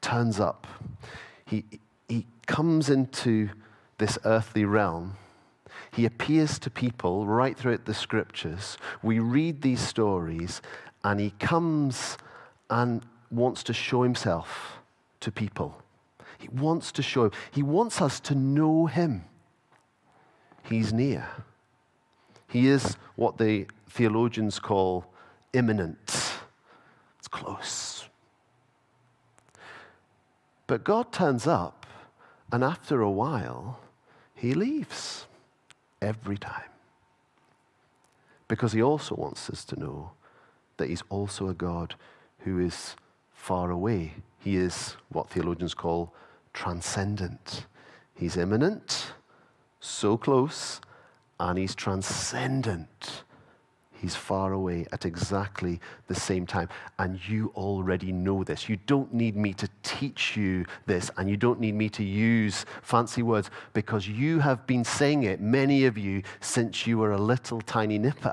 turns 0.00 0.40
up. 0.40 0.66
He, 1.44 1.64
he 2.08 2.26
comes 2.46 2.88
into 2.88 3.50
this 3.98 4.18
earthly 4.24 4.64
realm. 4.64 5.18
He 5.92 6.06
appears 6.06 6.58
to 6.60 6.70
people 6.70 7.26
right 7.26 7.56
throughout 7.56 7.84
the 7.84 7.94
scriptures. 7.94 8.78
We 9.02 9.18
read 9.18 9.62
these 9.62 9.80
stories, 9.80 10.62
and 11.02 11.18
he 11.18 11.30
comes 11.30 12.16
and 12.68 13.02
wants 13.30 13.62
to 13.64 13.72
show 13.72 14.02
himself 14.02 14.80
to 15.20 15.32
people. 15.32 15.82
He 16.38 16.48
wants 16.48 16.92
to 16.92 17.02
show, 17.02 17.30
he 17.50 17.62
wants 17.62 18.00
us 18.00 18.20
to 18.20 18.34
know 18.34 18.86
him. 18.86 19.24
He's 20.62 20.92
near. 20.92 21.28
He 22.46 22.68
is 22.68 22.96
what 23.16 23.38
the 23.38 23.66
theologians 23.88 24.58
call 24.58 25.06
immanent. 25.52 25.98
It's 27.18 27.28
close. 27.28 28.08
But 30.66 30.84
God 30.84 31.12
turns 31.12 31.46
up, 31.46 31.86
and 32.52 32.62
after 32.62 33.00
a 33.00 33.10
while, 33.10 33.80
he 34.34 34.54
leaves 34.54 35.26
every 36.00 36.38
time. 36.38 36.70
Because 38.48 38.72
he 38.72 38.82
also 38.82 39.14
wants 39.14 39.48
us 39.48 39.64
to 39.66 39.78
know 39.78 40.12
that 40.76 40.88
he's 40.88 41.02
also 41.08 41.48
a 41.48 41.54
God 41.54 41.94
who 42.40 42.58
is 42.58 42.96
far 43.32 43.70
away. 43.70 44.14
He 44.38 44.56
is 44.56 44.96
what 45.10 45.30
theologians 45.30 45.74
call 45.74 46.12
transcendent. 46.52 47.66
He's 48.14 48.36
immanent, 48.36 49.12
so 49.78 50.16
close, 50.16 50.80
and 51.38 51.58
he's 51.58 51.74
transcendent. 51.74 53.22
He's 54.00 54.16
far 54.16 54.54
away 54.54 54.86
at 54.92 55.04
exactly 55.04 55.78
the 56.06 56.14
same 56.14 56.46
time. 56.46 56.70
And 56.98 57.20
you 57.28 57.52
already 57.54 58.12
know 58.12 58.42
this. 58.42 58.66
You 58.66 58.78
don't 58.86 59.12
need 59.12 59.36
me 59.36 59.52
to 59.52 59.68
teach 59.82 60.38
you 60.38 60.64
this, 60.86 61.10
and 61.18 61.28
you 61.28 61.36
don't 61.36 61.60
need 61.60 61.74
me 61.74 61.90
to 61.90 62.02
use 62.02 62.64
fancy 62.80 63.22
words 63.22 63.50
because 63.74 64.08
you 64.08 64.38
have 64.38 64.66
been 64.66 64.84
saying 64.84 65.24
it, 65.24 65.42
many 65.42 65.84
of 65.84 65.98
you, 65.98 66.22
since 66.40 66.86
you 66.86 66.96
were 66.96 67.12
a 67.12 67.18
little 67.18 67.60
tiny 67.60 67.98
nipper. 67.98 68.32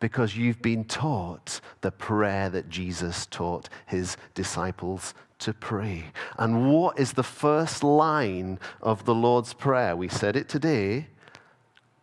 Because 0.00 0.38
you've 0.38 0.62
been 0.62 0.84
taught 0.84 1.60
the 1.82 1.92
prayer 1.92 2.48
that 2.48 2.70
Jesus 2.70 3.26
taught 3.26 3.68
his 3.84 4.16
disciples 4.32 5.12
to 5.40 5.52
pray. 5.52 6.04
And 6.38 6.72
what 6.72 6.98
is 6.98 7.12
the 7.12 7.22
first 7.22 7.84
line 7.84 8.58
of 8.80 9.04
the 9.04 9.14
Lord's 9.14 9.52
Prayer? 9.52 9.94
We 9.94 10.08
said 10.08 10.34
it 10.34 10.48
today 10.48 11.08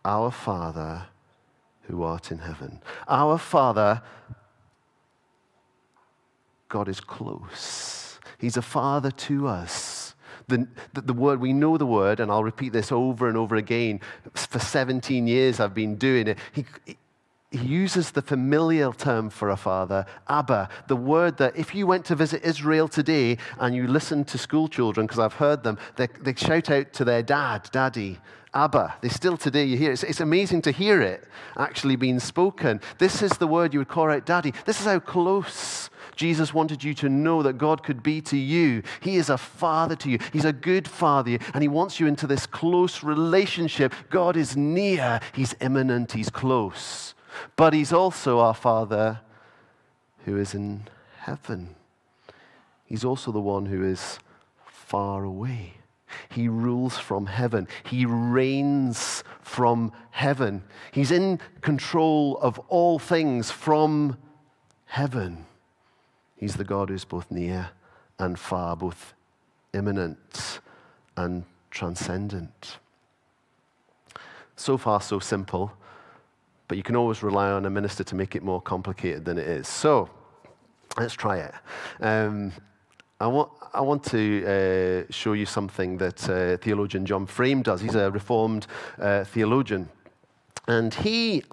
Our 0.04 0.30
Father 0.30 1.06
who 1.90 2.02
art 2.02 2.30
in 2.30 2.38
heaven. 2.38 2.80
Our 3.08 3.38
Father, 3.38 4.02
God 6.68 6.88
is 6.88 7.00
close. 7.00 8.18
He's 8.38 8.56
a 8.56 8.62
Father 8.62 9.10
to 9.10 9.48
us. 9.48 10.14
The, 10.48 10.66
the, 10.94 11.00
the, 11.02 11.12
word, 11.12 11.40
we 11.40 11.52
know 11.52 11.76
the 11.76 11.86
word, 11.86 12.18
and 12.18 12.30
I'll 12.30 12.42
repeat 12.42 12.72
this 12.72 12.90
over 12.90 13.28
and 13.28 13.36
over 13.36 13.56
again. 13.56 14.00
For 14.34 14.58
17 14.58 15.26
years, 15.26 15.60
I've 15.60 15.74
been 15.74 15.96
doing 15.96 16.26
it. 16.26 16.38
He, 16.52 16.64
he 17.50 17.58
uses 17.58 18.12
the 18.12 18.22
familial 18.22 18.92
term 18.92 19.28
for 19.28 19.50
a 19.50 19.56
father, 19.56 20.06
Abba, 20.28 20.68
the 20.86 20.96
word 20.96 21.36
that 21.38 21.56
if 21.56 21.74
you 21.74 21.86
went 21.86 22.04
to 22.06 22.14
visit 22.14 22.44
Israel 22.44 22.86
today 22.86 23.38
and 23.58 23.74
you 23.74 23.88
listened 23.88 24.28
to 24.28 24.38
school 24.38 24.68
children, 24.68 25.06
because 25.06 25.18
I've 25.18 25.34
heard 25.34 25.64
them, 25.64 25.76
they, 25.96 26.06
they 26.20 26.34
shout 26.34 26.70
out 26.70 26.92
to 26.94 27.04
their 27.04 27.22
dad, 27.22 27.68
Daddy. 27.72 28.18
Abba. 28.52 28.96
They 29.00 29.08
still 29.08 29.36
today, 29.36 29.64
you 29.64 29.76
hear 29.76 29.90
it. 29.90 29.94
It's, 29.94 30.02
it's, 30.02 30.20
amazing 30.20 30.62
to 30.62 30.72
hear 30.72 31.00
it 31.00 31.24
actually 31.56 31.96
being 31.96 32.18
spoken. 32.18 32.80
This 32.98 33.22
is 33.22 33.32
the 33.32 33.46
word 33.46 33.72
you 33.72 33.78
would 33.78 33.88
call 33.88 34.10
out 34.10 34.26
daddy. 34.26 34.52
This 34.64 34.80
is 34.80 34.86
how 34.86 34.98
close 34.98 35.88
Jesus 36.16 36.52
wanted 36.52 36.82
you 36.82 36.92
to 36.94 37.08
know 37.08 37.42
that 37.42 37.58
God 37.58 37.82
could 37.82 38.02
be 38.02 38.20
to 38.22 38.36
you. 38.36 38.82
He 39.00 39.16
is 39.16 39.30
a 39.30 39.38
father 39.38 39.94
to 39.96 40.10
you, 40.10 40.18
He's 40.32 40.44
a 40.44 40.52
good 40.52 40.88
father, 40.88 41.38
and 41.54 41.62
He 41.62 41.68
wants 41.68 42.00
you 42.00 42.06
into 42.06 42.26
this 42.26 42.46
close 42.46 43.02
relationship. 43.02 43.94
God 44.10 44.36
is 44.36 44.56
near, 44.56 45.20
He's 45.32 45.54
immanent, 45.60 46.12
He's 46.12 46.30
close. 46.30 47.14
But 47.56 47.72
He's 47.72 47.92
also 47.92 48.40
our 48.40 48.54
Father 48.54 49.20
who 50.24 50.36
is 50.36 50.54
in 50.54 50.88
heaven. 51.20 51.76
He's 52.84 53.04
also 53.04 53.30
the 53.30 53.40
one 53.40 53.66
who 53.66 53.84
is 53.84 54.18
far 54.66 55.24
away. 55.24 55.79
He 56.30 56.48
rules 56.48 56.98
from 56.98 57.26
heaven. 57.26 57.68
He 57.84 58.06
reigns 58.06 59.24
from 59.42 59.92
heaven. 60.10 60.62
He's 60.92 61.10
in 61.10 61.40
control 61.60 62.38
of 62.38 62.58
all 62.68 62.98
things 62.98 63.50
from 63.50 64.16
heaven. 64.86 65.46
He's 66.36 66.54
the 66.54 66.64
God 66.64 66.88
who's 66.88 67.04
both 67.04 67.30
near 67.30 67.70
and 68.18 68.38
far, 68.38 68.76
both 68.76 69.14
immanent 69.72 70.60
and 71.16 71.44
transcendent. 71.70 72.78
So 74.56 74.76
far, 74.76 75.00
so 75.00 75.18
simple, 75.18 75.72
but 76.68 76.76
you 76.76 76.82
can 76.82 76.96
always 76.96 77.22
rely 77.22 77.50
on 77.50 77.66
a 77.66 77.70
minister 77.70 78.04
to 78.04 78.14
make 78.14 78.36
it 78.36 78.42
more 78.42 78.60
complicated 78.60 79.24
than 79.24 79.38
it 79.38 79.46
is. 79.46 79.66
So, 79.68 80.10
let's 80.98 81.14
try 81.14 81.38
it. 81.38 81.54
Um, 82.00 82.52
I 83.20 83.26
want, 83.26 83.50
I 83.74 83.82
want 83.82 84.02
to 84.04 85.06
uh, 85.06 85.12
show 85.12 85.34
you 85.34 85.44
something 85.44 85.98
that 85.98 86.26
uh, 86.26 86.56
theologian 86.56 87.04
John 87.04 87.26
Frame 87.26 87.60
does. 87.60 87.82
He's 87.82 87.94
a 87.94 88.10
Reformed 88.10 88.66
uh, 88.98 89.24
theologian. 89.24 89.90
And 90.66 90.94
he, 90.94 91.44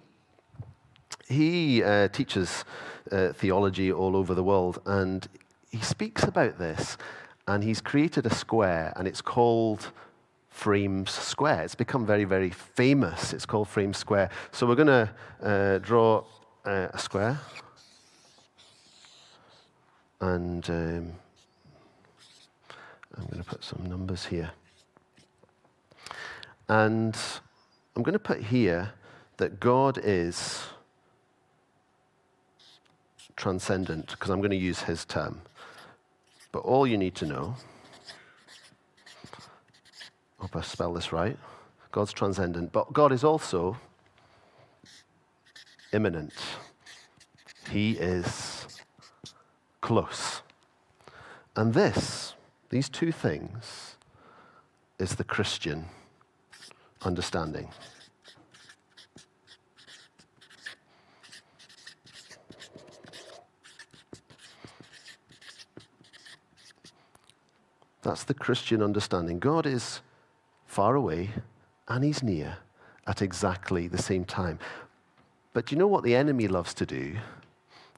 he 1.27 1.83
uh, 1.83 2.07
teaches 2.07 2.63
uh, 3.11 3.33
theology 3.33 3.91
all 3.91 4.15
over 4.15 4.33
the 4.33 4.43
world. 4.43 4.81
And 4.85 5.27
he 5.69 5.81
speaks 5.81 6.23
about 6.23 6.57
this. 6.57 6.97
And 7.49 7.65
he's 7.65 7.81
created 7.81 8.25
a 8.25 8.33
square, 8.33 8.93
and 8.95 9.07
it's 9.07 9.21
called 9.21 9.91
Frame's 10.49 11.11
Square. 11.11 11.63
It's 11.63 11.75
become 11.75 12.05
very, 12.05 12.25
very 12.25 12.49
famous. 12.49 13.33
It's 13.33 13.45
called 13.45 13.67
Frame's 13.67 13.97
Square. 13.97 14.29
So 14.51 14.67
we're 14.67 14.75
going 14.75 14.87
to 14.87 15.09
uh, 15.41 15.77
draw 15.79 16.23
a 16.63 16.97
square. 16.97 17.41
And. 20.21 20.69
Um, 20.69 21.13
I'm 23.17 23.25
going 23.25 23.43
to 23.43 23.49
put 23.49 23.63
some 23.63 23.85
numbers 23.85 24.25
here. 24.25 24.51
And 26.69 27.17
I'm 27.95 28.03
going 28.03 28.13
to 28.13 28.19
put 28.19 28.41
here 28.43 28.91
that 29.37 29.59
God 29.59 29.99
is 30.03 30.67
transcendent, 33.35 34.11
because 34.11 34.29
I'm 34.29 34.39
going 34.39 34.51
to 34.51 34.57
use 34.57 34.81
his 34.81 35.05
term. 35.05 35.41
But 36.51 36.59
all 36.59 36.87
you 36.87 36.97
need 36.97 37.15
to 37.15 37.25
know, 37.25 37.55
hope 40.39 40.55
I 40.55 40.61
spell 40.61 40.93
this 40.93 41.11
right, 41.11 41.37
God's 41.91 42.13
transcendent, 42.13 42.71
but 42.71 42.93
God 42.93 43.11
is 43.11 43.23
also 43.23 43.77
immanent. 45.93 46.33
He 47.71 47.91
is 47.91 48.67
close. 49.81 50.41
And 51.55 51.73
this 51.73 52.33
these 52.69 52.89
two 52.89 53.11
things 53.11 53.95
is 54.99 55.15
the 55.15 55.23
Christian 55.23 55.85
understanding. 57.03 57.69
That's 68.01 68.23
the 68.23 68.33
Christian 68.33 68.81
understanding. 68.81 69.39
God 69.39 69.65
is 69.65 70.01
far 70.65 70.95
away 70.95 71.31
and 71.87 72.03
he's 72.03 72.23
near 72.23 72.57
at 73.05 73.21
exactly 73.21 73.87
the 73.87 73.97
same 73.97 74.25
time. 74.25 74.59
But 75.53 75.71
you 75.71 75.77
know 75.77 75.87
what 75.87 76.03
the 76.03 76.15
enemy 76.15 76.47
loves 76.47 76.73
to 76.75 76.85
do? 76.85 77.17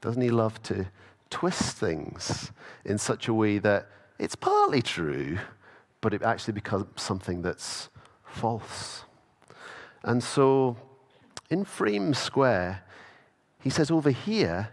Doesn't 0.01 0.21
he 0.21 0.29
love 0.29 0.61
to 0.63 0.87
twist 1.29 1.77
things 1.77 2.51
in 2.85 2.97
such 2.97 3.27
a 3.27 3.33
way 3.33 3.59
that 3.59 3.89
it's 4.19 4.35
partly 4.35 4.81
true, 4.81 5.39
but 6.01 6.13
it 6.13 6.21
actually 6.21 6.53
becomes 6.53 7.01
something 7.01 7.41
that's 7.41 7.89
false. 8.25 9.05
And 10.03 10.21
so 10.21 10.75
in 11.49 11.63
Frame 11.63 12.13
Square, 12.13 12.83
he 13.61 13.69
says 13.69 13.89
over 13.89 14.11
here 14.11 14.69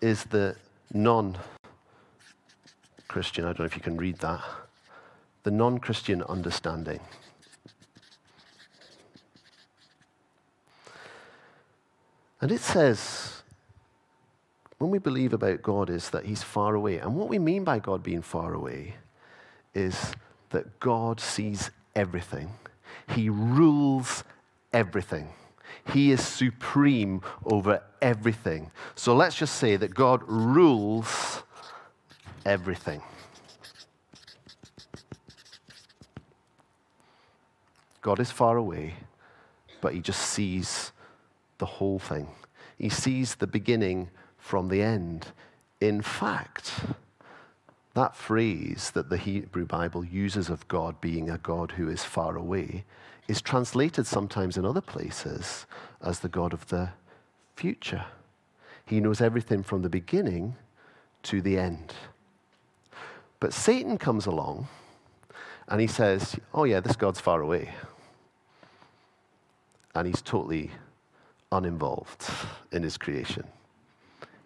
is 0.00 0.24
the 0.24 0.56
non 0.92 1.38
Christian, 3.06 3.44
I 3.44 3.48
don't 3.48 3.60
know 3.60 3.64
if 3.64 3.76
you 3.76 3.82
can 3.82 3.96
read 3.96 4.18
that, 4.18 4.42
the 5.44 5.50
non 5.52 5.78
Christian 5.78 6.22
understanding. 6.24 7.00
And 12.40 12.52
it 12.52 12.60
says, 12.60 13.37
when 14.78 14.90
we 14.90 14.98
believe 14.98 15.32
about 15.32 15.62
God, 15.62 15.90
is 15.90 16.10
that 16.10 16.24
He's 16.24 16.42
far 16.42 16.74
away. 16.74 16.98
And 16.98 17.16
what 17.16 17.28
we 17.28 17.38
mean 17.38 17.64
by 17.64 17.78
God 17.78 18.02
being 18.02 18.22
far 18.22 18.54
away 18.54 18.94
is 19.74 20.12
that 20.50 20.80
God 20.80 21.20
sees 21.20 21.70
everything, 21.94 22.50
He 23.14 23.28
rules 23.28 24.24
everything. 24.72 25.28
He 25.92 26.10
is 26.12 26.26
supreme 26.26 27.22
over 27.44 27.82
everything. 28.02 28.70
So 28.94 29.14
let's 29.14 29.36
just 29.36 29.56
say 29.56 29.76
that 29.76 29.94
God 29.94 30.22
rules 30.26 31.42
everything. 32.44 33.00
God 38.02 38.20
is 38.20 38.30
far 38.30 38.56
away, 38.56 38.94
but 39.80 39.92
he 39.92 40.00
just 40.00 40.20
sees 40.20 40.92
the 41.58 41.66
whole 41.66 41.98
thing. 41.98 42.28
He 42.78 42.88
sees 42.88 43.34
the 43.34 43.46
beginning 43.46 44.08
from 44.48 44.68
the 44.68 44.80
end. 44.80 45.26
In 45.78 46.00
fact, 46.00 46.72
that 47.92 48.16
phrase 48.16 48.90
that 48.94 49.10
the 49.10 49.18
Hebrew 49.18 49.66
Bible 49.66 50.02
uses 50.02 50.48
of 50.48 50.66
God 50.68 50.98
being 51.02 51.28
a 51.28 51.36
God 51.36 51.72
who 51.72 51.90
is 51.90 52.02
far 52.02 52.34
away 52.34 52.86
is 53.28 53.42
translated 53.42 54.06
sometimes 54.06 54.56
in 54.56 54.64
other 54.64 54.80
places 54.80 55.66
as 56.00 56.20
the 56.20 56.30
God 56.30 56.54
of 56.54 56.66
the 56.68 56.88
future. 57.56 58.06
He 58.86 59.00
knows 59.00 59.20
everything 59.20 59.62
from 59.62 59.82
the 59.82 59.90
beginning 59.90 60.56
to 61.24 61.42
the 61.42 61.58
end. 61.58 61.92
But 63.40 63.52
Satan 63.52 63.98
comes 63.98 64.24
along 64.24 64.66
and 65.68 65.78
he 65.78 65.86
says, 65.86 66.36
Oh, 66.54 66.64
yeah, 66.64 66.80
this 66.80 66.96
God's 66.96 67.20
far 67.20 67.42
away. 67.42 67.74
And 69.94 70.06
he's 70.06 70.22
totally 70.22 70.70
uninvolved 71.52 72.24
in 72.72 72.82
his 72.82 72.96
creation. 72.96 73.44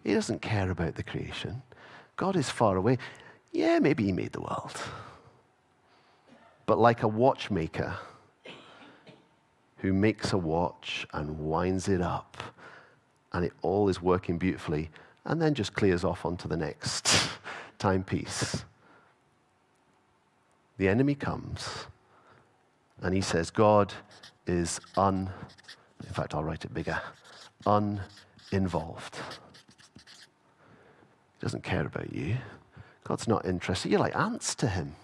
He 0.03 0.13
doesn't 0.13 0.41
care 0.41 0.69
about 0.69 0.95
the 0.95 1.03
creation. 1.03 1.61
God 2.15 2.35
is 2.35 2.49
far 2.49 2.75
away. 2.75 2.97
Yeah, 3.51 3.79
maybe 3.79 4.03
he 4.03 4.11
made 4.11 4.33
the 4.33 4.41
world. 4.41 4.79
But 6.65 6.79
like 6.79 7.03
a 7.03 7.07
watchmaker 7.07 7.95
who 9.77 9.93
makes 9.93 10.33
a 10.33 10.37
watch 10.37 11.05
and 11.13 11.39
winds 11.39 11.87
it 11.87 12.01
up, 12.01 12.37
and 13.33 13.43
it 13.45 13.53
all 13.61 13.89
is 13.89 14.01
working 14.01 14.37
beautifully, 14.37 14.89
and 15.25 15.41
then 15.41 15.53
just 15.53 15.73
clears 15.73 16.03
off 16.03 16.25
onto 16.25 16.47
the 16.47 16.57
next 16.57 17.29
timepiece. 17.79 18.63
The 20.77 20.87
enemy 20.87 21.15
comes 21.15 21.85
and 23.01 23.13
he 23.13 23.21
says, 23.21 23.49
God 23.49 23.93
is 24.47 24.79
un, 24.97 25.29
in 26.05 26.13
fact, 26.13 26.33
I'll 26.33 26.43
write 26.43 26.65
it 26.65 26.73
bigger, 26.73 26.99
uninvolved. 27.65 29.19
Doesn't 31.43 31.63
care 31.63 31.85
about 31.85 32.13
you. 32.13 32.37
God's 33.03 33.27
not 33.27 33.45
interested. 33.45 33.91
You're 33.91 33.99
like 33.99 34.15
ants 34.15 34.55
to 34.55 34.67
him. 34.67 34.95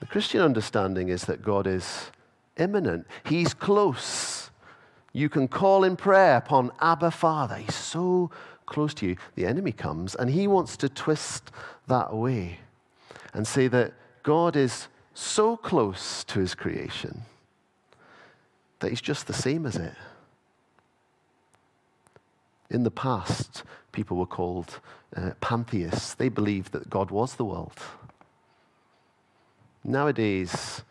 The 0.00 0.06
Christian 0.06 0.42
understanding 0.42 1.08
is 1.08 1.24
that 1.24 1.40
God 1.40 1.66
is 1.66 2.10
immanent, 2.58 3.06
He's 3.24 3.54
close. 3.54 4.50
You 5.14 5.30
can 5.30 5.48
call 5.48 5.82
in 5.82 5.96
prayer 5.96 6.36
upon 6.36 6.72
Abba 6.78 7.10
Father. 7.10 7.54
He's 7.54 7.74
so 7.74 8.30
close 8.66 8.92
to 8.94 9.06
you. 9.06 9.16
The 9.34 9.46
enemy 9.46 9.72
comes 9.72 10.14
and 10.14 10.28
he 10.28 10.46
wants 10.46 10.76
to 10.76 10.88
twist 10.90 11.50
that 11.88 12.08
away 12.10 12.60
and 13.32 13.46
say 13.46 13.66
that 13.68 13.94
God 14.22 14.56
is 14.56 14.88
so 15.14 15.56
close 15.56 16.22
to 16.24 16.38
his 16.38 16.54
creation 16.54 17.22
that 18.80 18.90
he's 18.90 19.00
just 19.00 19.26
the 19.26 19.32
same 19.32 19.64
as 19.64 19.76
it. 19.76 19.94
In 22.70 22.84
the 22.84 22.90
past, 22.90 23.64
people 23.92 24.16
were 24.16 24.26
called 24.26 24.80
uh, 25.16 25.30
pantheists. 25.40 26.14
They 26.14 26.28
believed 26.28 26.72
that 26.72 26.88
God 26.88 27.10
was 27.10 27.34
the 27.34 27.44
world. 27.44 27.78
Nowadays, 29.82 30.82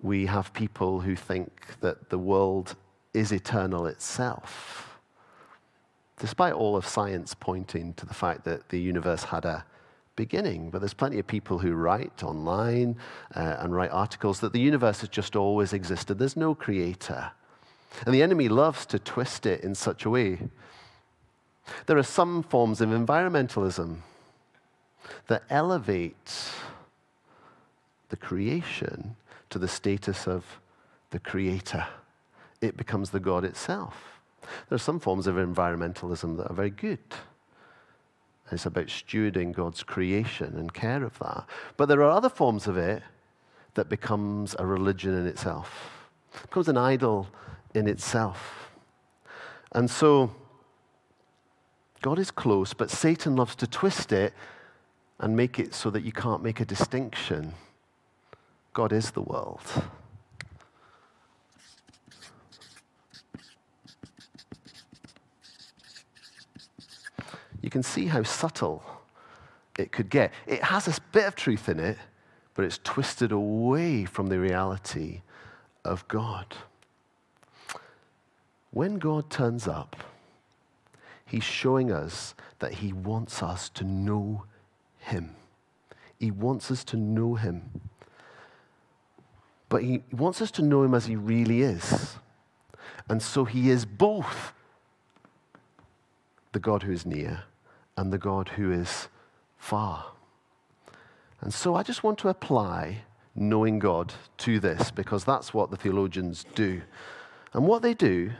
we 0.00 0.26
have 0.26 0.52
people 0.52 1.00
who 1.00 1.14
think 1.14 1.50
that 1.80 2.08
the 2.08 2.18
world 2.18 2.76
is 3.12 3.30
eternal 3.30 3.86
itself, 3.86 4.98
despite 6.18 6.54
all 6.54 6.76
of 6.76 6.86
science 6.86 7.34
pointing 7.34 7.92
to 7.94 8.06
the 8.06 8.14
fact 8.14 8.44
that 8.44 8.70
the 8.70 8.80
universe 8.80 9.24
had 9.24 9.44
a 9.44 9.64
beginning. 10.16 10.70
But 10.70 10.80
there's 10.80 10.94
plenty 10.94 11.18
of 11.18 11.26
people 11.26 11.58
who 11.58 11.74
write 11.74 12.22
online 12.22 12.96
uh, 13.34 13.56
and 13.58 13.74
write 13.74 13.90
articles 13.90 14.40
that 14.40 14.52
the 14.52 14.60
universe 14.60 15.00
has 15.00 15.08
just 15.08 15.36
always 15.36 15.72
existed. 15.72 16.18
There's 16.18 16.36
no 16.36 16.54
creator. 16.54 17.32
And 18.06 18.14
the 18.14 18.22
enemy 18.22 18.48
loves 18.48 18.86
to 18.86 18.98
twist 18.98 19.46
it 19.46 19.62
in 19.62 19.74
such 19.74 20.04
a 20.04 20.10
way. 20.10 20.38
There 21.86 21.98
are 21.98 22.02
some 22.02 22.42
forms 22.42 22.80
of 22.80 22.90
environmentalism 22.90 23.98
that 25.28 25.42
elevate 25.50 26.50
the 28.08 28.16
creation 28.16 29.16
to 29.50 29.58
the 29.58 29.68
status 29.68 30.26
of 30.26 30.44
the 31.10 31.18
creator. 31.18 31.86
It 32.60 32.76
becomes 32.76 33.10
the 33.10 33.20
God 33.20 33.44
itself. 33.44 34.20
There 34.68 34.76
are 34.76 34.78
some 34.78 35.00
forms 35.00 35.26
of 35.26 35.36
environmentalism 35.36 36.36
that 36.36 36.50
are 36.50 36.54
very 36.54 36.70
good. 36.70 36.98
It's 38.50 38.66
about 38.66 38.86
stewarding 38.86 39.52
God's 39.52 39.82
creation 39.82 40.56
and 40.58 40.72
care 40.74 41.02
of 41.04 41.18
that. 41.20 41.46
But 41.76 41.86
there 41.86 42.02
are 42.02 42.10
other 42.10 42.28
forms 42.28 42.66
of 42.66 42.76
it 42.76 43.02
that 43.74 43.88
becomes 43.88 44.54
a 44.58 44.66
religion 44.66 45.14
in 45.14 45.26
itself, 45.26 46.08
it 46.34 46.42
becomes 46.42 46.68
an 46.68 46.76
idol 46.76 47.28
in 47.74 47.88
itself. 47.88 48.70
And 49.72 49.90
so 49.90 50.30
God 52.02 52.18
is 52.18 52.32
close, 52.32 52.74
but 52.74 52.90
Satan 52.90 53.36
loves 53.36 53.54
to 53.56 53.66
twist 53.66 54.10
it 54.10 54.34
and 55.20 55.36
make 55.36 55.60
it 55.60 55.72
so 55.72 55.88
that 55.90 56.02
you 56.02 56.10
can't 56.10 56.42
make 56.42 56.58
a 56.58 56.64
distinction. 56.64 57.54
God 58.74 58.92
is 58.92 59.12
the 59.12 59.22
world. 59.22 59.62
You 67.60 67.70
can 67.70 67.84
see 67.84 68.06
how 68.06 68.24
subtle 68.24 68.82
it 69.78 69.92
could 69.92 70.10
get. 70.10 70.32
It 70.48 70.64
has 70.64 70.88
a 70.88 71.00
bit 71.12 71.26
of 71.26 71.36
truth 71.36 71.68
in 71.68 71.78
it, 71.78 71.98
but 72.54 72.64
it's 72.64 72.80
twisted 72.82 73.30
away 73.30 74.04
from 74.06 74.26
the 74.26 74.40
reality 74.40 75.22
of 75.84 76.06
God. 76.08 76.56
When 78.72 78.98
God 78.98 79.30
turns 79.30 79.68
up, 79.68 79.94
He's 81.32 81.44
showing 81.44 81.90
us 81.90 82.34
that 82.58 82.74
He 82.74 82.92
wants 82.92 83.42
us 83.42 83.70
to 83.70 83.84
know 83.84 84.44
Him. 84.98 85.34
He 86.20 86.30
wants 86.30 86.70
us 86.70 86.84
to 86.84 86.98
know 86.98 87.36
Him. 87.36 87.80
But 89.70 89.82
He 89.82 90.02
wants 90.12 90.42
us 90.42 90.50
to 90.50 90.62
know 90.62 90.82
Him 90.82 90.92
as 90.92 91.06
He 91.06 91.16
really 91.16 91.62
is. 91.62 92.16
And 93.08 93.22
so 93.22 93.46
He 93.46 93.70
is 93.70 93.86
both 93.86 94.52
the 96.52 96.60
God 96.60 96.82
who 96.82 96.92
is 96.92 97.06
near 97.06 97.44
and 97.96 98.12
the 98.12 98.18
God 98.18 98.50
who 98.50 98.70
is 98.70 99.08
far. 99.56 100.04
And 101.40 101.54
so 101.54 101.74
I 101.76 101.82
just 101.82 102.04
want 102.04 102.18
to 102.18 102.28
apply 102.28 103.04
knowing 103.34 103.78
God 103.78 104.12
to 104.36 104.60
this 104.60 104.90
because 104.90 105.24
that's 105.24 105.54
what 105.54 105.70
the 105.70 105.78
theologians 105.78 106.44
do. 106.54 106.82
And 107.54 107.66
what 107.66 107.80
they 107.80 107.94
do 107.94 108.32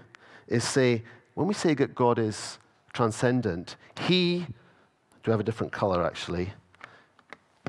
is 0.46 0.62
say, 0.62 1.04
when 1.32 1.46
we 1.46 1.54
say 1.54 1.72
that 1.72 1.94
God 1.94 2.18
is 2.18 2.58
transcendent. 2.92 3.76
He, 4.00 4.46
do 5.22 5.30
I 5.30 5.30
have 5.30 5.40
a 5.40 5.44
different 5.44 5.72
color 5.72 6.04
actually? 6.04 6.52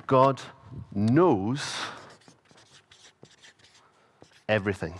God 0.07 0.41
knows 0.93 1.75
everything. 4.49 4.95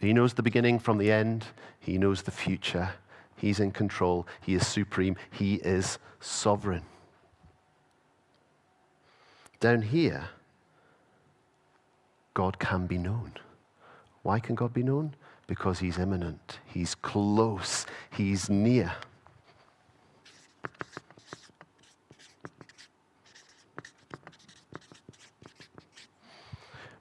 He 0.00 0.12
knows 0.12 0.34
the 0.34 0.42
beginning 0.42 0.78
from 0.78 0.98
the 0.98 1.12
end. 1.12 1.46
He 1.78 1.98
knows 1.98 2.22
the 2.22 2.30
future. 2.30 2.94
He's 3.36 3.60
in 3.60 3.70
control. 3.70 4.26
He 4.40 4.54
is 4.54 4.66
supreme. 4.66 5.16
He 5.30 5.56
is 5.56 5.98
sovereign. 6.20 6.82
Down 9.60 9.82
here, 9.82 10.28
God 12.32 12.58
can 12.58 12.86
be 12.86 12.96
known. 12.96 13.32
Why 14.22 14.40
can 14.40 14.54
God 14.54 14.72
be 14.72 14.82
known? 14.82 15.14
Because 15.50 15.80
he's 15.80 15.98
immanent, 15.98 16.60
he's 16.64 16.94
close, 16.94 17.84
he's 18.12 18.48
near. 18.48 18.92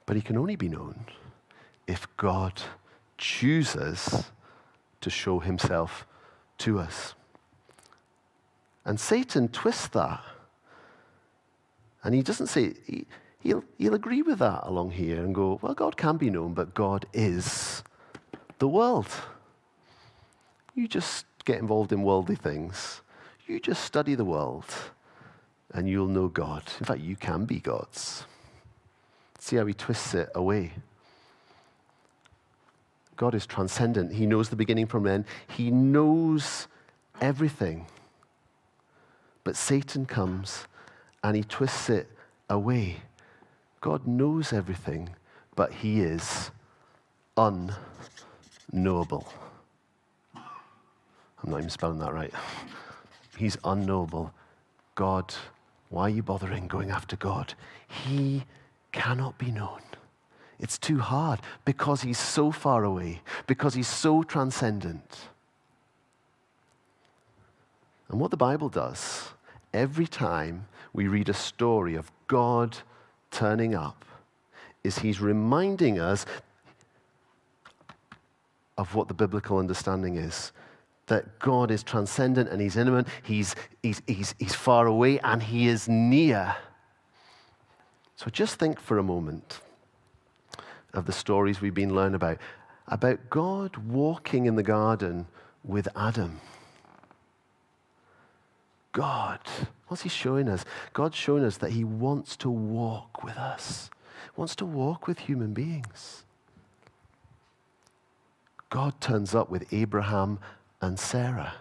But 0.08 0.16
he 0.16 0.24
can 0.24 0.36
only 0.36 0.56
be 0.56 0.68
known 0.68 1.06
if 1.86 2.08
God 2.18 2.60
chooses 3.20 4.24
to 5.02 5.10
show 5.12 5.38
himself 5.38 6.08
to 6.58 6.80
us. 6.80 7.14
And 8.84 9.00
Satan 9.00 9.50
twists 9.50 9.90
that. 9.90 10.24
And 12.04 12.16
he 12.16 12.24
doesn't 12.24 12.48
say, 12.48 12.74
he, 12.88 13.06
he'll, 13.42 13.64
he'll 13.78 13.94
agree 13.94 14.24
with 14.24 14.40
that 14.40 14.62
along 14.64 14.90
here 14.90 15.24
and 15.24 15.36
go, 15.36 15.60
well, 15.62 15.76
God 15.76 15.98
can 15.98 16.18
be 16.18 16.32
known, 16.32 16.56
but 16.56 16.74
God 16.74 17.06
is 17.14 17.84
the 18.60 18.68
world. 18.68 19.08
You 20.76 20.88
just 20.88 21.26
get 21.46 21.58
involved 21.58 21.92
in 21.92 22.04
worldly 22.04 22.36
things. 22.36 23.02
You 23.48 23.60
just 23.60 23.84
study 23.84 24.16
the 24.16 24.26
world 24.26 24.66
and 25.74 25.90
you'll 25.90 26.08
know 26.08 26.28
God. 26.28 26.64
In 26.80 26.86
fact, 26.86 27.02
you 27.02 27.16
can 27.16 27.46
be 27.46 27.60
God's. 27.60 28.26
See 29.40 29.56
how 29.56 29.66
he 29.66 29.74
twists 29.74 30.14
it 30.14 30.30
away. 30.36 30.74
God 33.16 33.36
is 33.36 33.46
transcendent. 33.46 34.14
He 34.14 34.26
knows 34.26 34.50
the 34.50 34.56
beginning 34.56 34.88
from 34.88 35.08
end. 35.08 35.26
He 35.48 35.72
knows 35.72 36.68
everything. 37.20 37.88
But 39.44 39.56
Satan 39.56 40.06
comes 40.06 40.68
and 41.24 41.36
he 41.36 41.44
twists 41.44 41.90
it 41.90 42.08
away. 42.50 42.98
God 43.82 44.08
knows 44.08 44.54
everything, 44.54 45.10
but 45.56 45.74
he 45.74 46.02
is 46.02 46.52
unknowable. 48.72 49.28
I'm 50.36 51.52
not 51.52 51.58
even 51.60 51.70
spelling 51.70 52.00
that 52.00 52.14
right. 52.14 52.34
He's 53.38 53.58
unknowable. 53.64 54.34
God, 54.96 55.34
why 55.90 56.04
are 56.04 56.10
you 56.10 56.24
bothering 56.24 56.68
going 56.68 56.92
after 56.92 57.16
God? 57.16 57.54
He 57.88 58.44
cannot 58.92 59.38
be 59.38 59.52
known. 59.52 59.82
It's 60.60 60.78
too 60.78 61.00
hard 61.00 61.40
because 61.64 62.02
he's 62.02 62.20
so 62.20 62.52
far 62.52 62.84
away, 62.84 63.22
because 63.48 63.74
he's 63.74 63.88
so 63.88 64.24
transcendent. 64.24 65.30
And 68.10 68.20
what 68.20 68.32
the 68.32 68.38
Bible 68.38 68.68
does, 68.68 69.30
every 69.74 70.08
time 70.08 70.68
we 70.92 71.08
read 71.08 71.30
a 71.30 71.34
story 71.34 71.96
of 71.96 72.12
God 72.28 72.78
turning 73.32 73.74
up, 73.74 74.04
is 74.84 75.00
he's 75.00 75.22
reminding 75.22 76.00
us 76.00 76.26
of 78.80 78.96
what 78.96 79.10
the 79.10 79.14
biblical 79.14 79.58
understanding 79.58 80.16
is 80.16 80.54
that 81.08 81.38
God 81.40 81.70
is 81.70 81.84
transcendent 81.84 82.50
and 82.50 82.62
He's 82.62 82.78
intimate, 82.78 83.08
He's, 83.24 83.54
he's, 83.84 84.02
he's, 84.08 84.34
he's 84.40 84.56
far 84.56 84.88
away, 84.88 85.20
and 85.20 85.44
He 85.44 85.68
is 85.68 85.90
near. 85.90 86.56
So 88.16 88.30
just 88.30 88.56
think 88.56 88.80
for 88.80 88.98
a 88.98 89.04
moment 89.04 89.60
of 90.94 91.06
the 91.06 91.12
stories 91.12 91.60
we've 91.60 91.74
been 91.74 91.94
learning 91.94 92.16
about, 92.16 92.38
about 92.88 93.30
God 93.30 93.76
walking 93.76 94.46
in 94.46 94.56
the 94.56 94.64
garden 94.64 95.28
with 95.64 95.90
Adam. 95.96 96.40
God, 98.94 99.40
what's 99.88 100.04
He 100.04 100.10
showing 100.10 100.48
us? 100.48 100.64
God's 100.94 101.18
showing 101.18 101.44
us 101.44 101.58
that 101.58 101.72
He 101.72 101.84
wants 101.84 102.38
to 102.38 102.50
walk 102.50 103.26
with 103.26 103.36
us, 103.36 103.90
wants 104.38 104.56
to 104.56 104.66
walk 104.66 105.06
with 105.06 105.20
human 105.20 105.54
beings. 105.54 106.24
God 108.70 109.00
turns 109.02 109.34
up 109.34 109.50
with 109.50 109.74
Abraham 109.74 110.40
and 110.82 111.00
Sarah. 111.00 111.54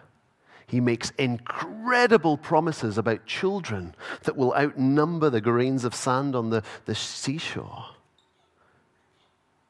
He 0.66 0.80
makes 0.80 1.10
incredible 1.12 2.36
promises 2.36 2.98
about 2.98 3.24
children 3.24 3.94
that 4.24 4.36
will 4.36 4.54
outnumber 4.54 5.30
the 5.30 5.40
grains 5.40 5.84
of 5.84 5.94
sand 5.94 6.36
on 6.36 6.50
the, 6.50 6.62
the 6.84 6.94
seashore. 6.94 7.86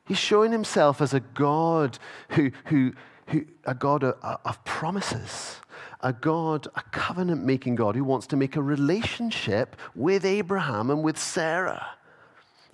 He's 0.04 0.18
showing 0.18 0.50
himself 0.50 1.00
as 1.00 1.14
a 1.14 1.20
God 1.20 1.98
who, 2.30 2.50
who, 2.64 2.94
who 3.26 3.44
a 3.64 3.74
God 3.74 4.02
of, 4.02 4.16
of 4.44 4.64
promises, 4.64 5.60
a 6.00 6.12
God, 6.12 6.66
a 6.74 6.82
covenant 6.90 7.44
making 7.44 7.76
God 7.76 7.94
who 7.94 8.04
wants 8.04 8.26
to 8.28 8.36
make 8.36 8.56
a 8.56 8.62
relationship 8.62 9.76
with 9.94 10.24
Abraham 10.24 10.90
and 10.90 11.04
with 11.04 11.18
Sarah, 11.18 11.86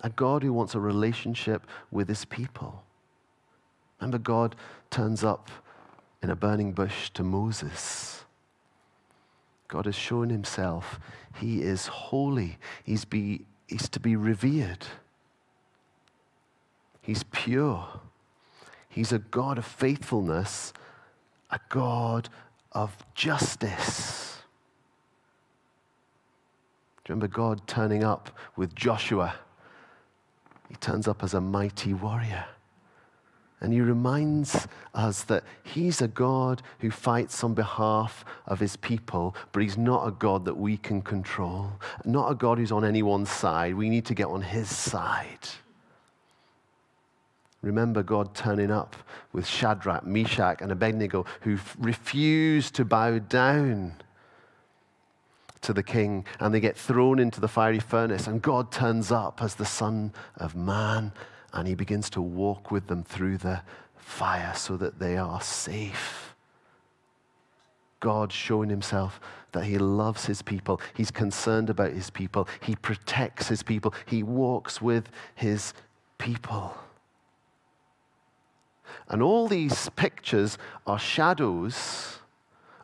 a 0.01 0.09
God 0.09 0.43
who 0.43 0.53
wants 0.53 0.75
a 0.75 0.81
relationship 0.81 1.67
with 1.91 2.09
his 2.09 2.25
people. 2.25 2.84
Remember, 4.05 4.19
God 4.19 4.55
turns 4.91 5.25
up 5.25 5.51
in 6.23 6.29
a 6.29 6.37
burning 6.37 6.73
bush 6.73 7.09
to 7.15 7.23
Moses. 7.23 8.25
God 9.67 9.87
has 9.87 9.95
shown 9.95 10.29
himself. 10.29 11.01
He 11.41 11.63
is 11.63 11.87
holy. 11.87 12.59
He's, 12.85 13.07
be, 13.07 13.47
he's 13.67 13.89
to 13.89 14.01
be 14.01 14.15
revered. 14.15 14.85
He's 17.01 17.23
pure. 17.23 17.89
He's 18.91 19.11
a 19.11 19.21
God 19.21 19.57
of 19.57 19.65
faithfulness, 19.65 20.75
a 21.51 21.59
God 21.71 22.29
of 22.73 22.95
justice. 23.15 24.37
Do 27.05 27.13
you 27.13 27.15
remember 27.15 27.29
God 27.29 27.67
turning 27.67 28.05
up 28.05 28.39
with 28.55 28.75
Joshua? 28.75 29.37
He 30.69 30.75
turns 30.75 31.09
up 31.09 31.23
as 31.23 31.33
a 31.33 31.41
mighty 31.41 31.95
warrior. 31.95 32.45
And 33.65 33.73
he 33.73 33.81
reminds 33.81 34.69
us 34.93 35.23
that 35.25 35.43
he's 35.63 36.03
a 36.03 36.09
God 36.09 36.61
who 36.81 36.91
fights 36.91 37.43
on 37.43 37.55
behalf 37.55 38.23
of 38.45 38.61
his 38.61 38.77
people, 38.77 39.35
but 39.53 39.63
he's 39.63 39.79
not 39.79 40.07
a 40.07 40.11
God 40.11 40.45
that 40.45 40.59
we 40.59 40.77
can 40.77 41.01
control, 41.01 41.73
not 42.05 42.31
a 42.31 42.35
God 42.35 42.59
who's 42.59 42.71
on 42.71 42.85
anyone's 42.85 43.31
side. 43.31 43.75
We 43.75 43.89
need 43.89 44.05
to 44.05 44.15
get 44.15 44.27
on 44.27 44.43
his 44.43 44.69
side. 44.69 45.49
Remember 47.63 48.03
God 48.03 48.35
turning 48.35 48.71
up 48.71 48.97
with 49.33 49.47
Shadrach, 49.47 50.07
Meshach, 50.07 50.61
and 50.61 50.71
Abednego, 50.71 51.25
who 51.41 51.59
refused 51.79 52.75
to 52.75 52.85
bow 52.85 53.19
down 53.19 53.95
to 55.65 55.73
the 55.73 55.83
king, 55.83 56.25
and 56.41 56.55
they 56.55 56.61
get 56.61 56.77
thrown 56.77 57.19
into 57.19 57.41
the 57.41 57.49
fiery 57.49 57.81
furnace, 57.81 58.27
and 58.27 58.41
God 58.41 58.73
turns 58.73 59.13
up 59.13 59.43
as 59.43 59.55
the 59.55 59.65
Son 59.65 60.13
of 60.37 60.55
Man 60.57 61.13
and 61.55 61.69
he 61.69 61.75
begins 61.75 62.11
to 62.11 62.21
walk 62.21 62.71
with 62.71 62.89
them 62.89 63.05
through 63.05 63.39
the 63.39 63.63
fire 63.97 64.53
so 64.55 64.77
that 64.77 64.99
they 64.99 65.17
are 65.17 65.41
safe. 65.41 66.35
God 68.01 68.33
showing 68.33 68.69
himself 68.69 69.21
that 69.53 69.65
he 69.65 69.79
loves 69.79 70.27
his 70.27 70.43
people. 70.43 70.81
He's 70.95 71.13
concerned 71.13 71.71
about 71.71 71.93
his 71.93 72.11
people. 72.11 72.49
He 72.61 72.75
protects 72.75 73.49
his 73.49 73.63
people. 73.63 73.95
He 74.05 74.23
walks 74.23 74.83
with 74.83 75.09
his 75.37 75.73
people. 76.19 76.77
And 79.09 79.23
all 79.23 79.47
these 79.47 79.89
pictures 79.91 80.59
are 80.87 80.99
shadows 80.99 82.19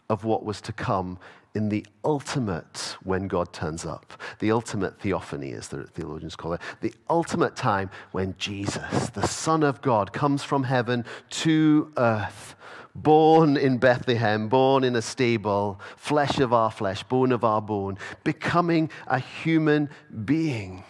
of 0.09 0.25
what 0.25 0.45
was 0.45 0.61
to 0.63 0.73
come 0.73 1.19
in 1.55 1.69
the 1.69 1.85
ultimate 2.05 2.97
when 3.03 3.27
God 3.27 3.53
turns 3.53 3.85
up, 3.85 4.13
the 4.39 4.53
ultimate 4.53 5.01
theophany, 5.01 5.53
as 5.53 5.69
the 5.69 5.85
theologians 5.85 6.37
call 6.37 6.53
it, 6.53 6.61
the 6.81 6.95
ultimate 7.09 7.57
time 7.57 7.91
when 8.13 8.35
Jesus, 8.39 9.11
the 9.11 9.27
Son 9.27 9.63
of 9.63 9.83
God, 9.83 10.13
comes 10.13 10.45
from 10.45 10.65
heaven 10.65 11.05
to 11.31 11.93
earth, 11.97 12.55
born 12.95 13.57
in 13.57 13.79
Bethlehem, 13.79 14.49
born 14.49 14.85
in 14.85 14.95
a 14.95 15.03
stable, 15.03 15.81
flesh 15.97 16.39
of 16.39 16.53
our 16.53 16.71
flesh, 16.71 17.03
bone 17.03 17.33
of 17.33 17.43
our 17.45 17.63
bone, 17.63 17.99
becoming 18.23 18.91
a 19.07 19.19
human 19.19 19.91
being. 20.25 20.85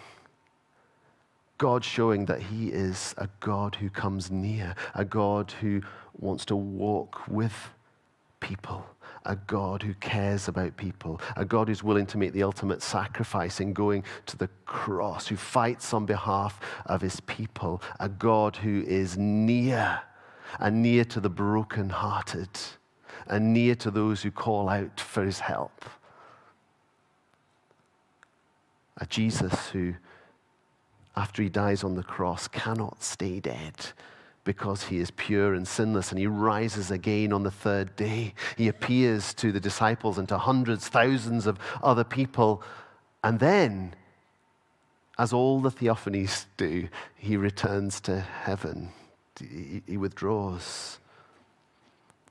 God 1.57 1.83
showing 1.83 2.25
that 2.25 2.41
He 2.41 2.69
is 2.69 3.13
a 3.17 3.29
God 3.39 3.75
who 3.75 3.89
comes 3.89 4.31
near, 4.31 4.75
a 4.95 5.05
God 5.05 5.51
who 5.61 5.81
wants 6.19 6.45
to 6.45 6.55
walk 6.55 7.27
with 7.27 7.69
people 8.39 8.85
a 9.25 9.35
God 9.35 9.83
who 9.83 9.93
cares 9.95 10.47
about 10.47 10.77
people, 10.77 11.21
a 11.35 11.45
God 11.45 11.67
who's 11.67 11.83
willing 11.83 12.05
to 12.07 12.17
make 12.17 12.33
the 12.33 12.43
ultimate 12.43 12.81
sacrifice 12.81 13.59
in 13.59 13.73
going 13.73 14.03
to 14.25 14.37
the 14.37 14.49
cross, 14.65 15.27
who 15.27 15.35
fights 15.35 15.93
on 15.93 16.05
behalf 16.05 16.59
of 16.85 17.01
his 17.01 17.19
people, 17.21 17.81
a 17.99 18.09
God 18.09 18.55
who 18.55 18.83
is 18.87 19.17
near 19.17 20.01
and 20.59 20.81
near 20.81 21.05
to 21.05 21.19
the 21.19 21.29
brokenhearted 21.29 22.49
and 23.27 23.53
near 23.53 23.75
to 23.75 23.91
those 23.91 24.23
who 24.23 24.31
call 24.31 24.69
out 24.69 24.99
for 24.99 25.23
his 25.23 25.39
help. 25.39 25.85
A 28.97 29.05
Jesus 29.05 29.69
who, 29.69 29.95
after 31.15 31.41
he 31.41 31.49
dies 31.49 31.83
on 31.83 31.95
the 31.95 32.03
cross, 32.03 32.47
cannot 32.47 33.03
stay 33.03 33.39
dead 33.39 33.93
because 34.43 34.85
he 34.85 34.97
is 34.97 35.11
pure 35.11 35.53
and 35.53 35.67
sinless 35.67 36.11
and 36.11 36.19
he 36.19 36.27
rises 36.27 36.89
again 36.89 37.31
on 37.31 37.43
the 37.43 37.51
third 37.51 37.95
day. 37.95 38.33
He 38.57 38.67
appears 38.67 39.33
to 39.35 39.51
the 39.51 39.59
disciples 39.59 40.17
and 40.17 40.27
to 40.29 40.37
hundreds, 40.37 40.87
thousands 40.87 41.45
of 41.45 41.59
other 41.83 42.03
people. 42.03 42.63
And 43.23 43.39
then, 43.39 43.93
as 45.19 45.31
all 45.31 45.59
the 45.59 45.69
theophanies 45.69 46.45
do, 46.57 46.87
he 47.15 47.37
returns 47.37 48.01
to 48.01 48.19
heaven. 48.19 48.89
He 49.39 49.97
withdraws 49.97 50.99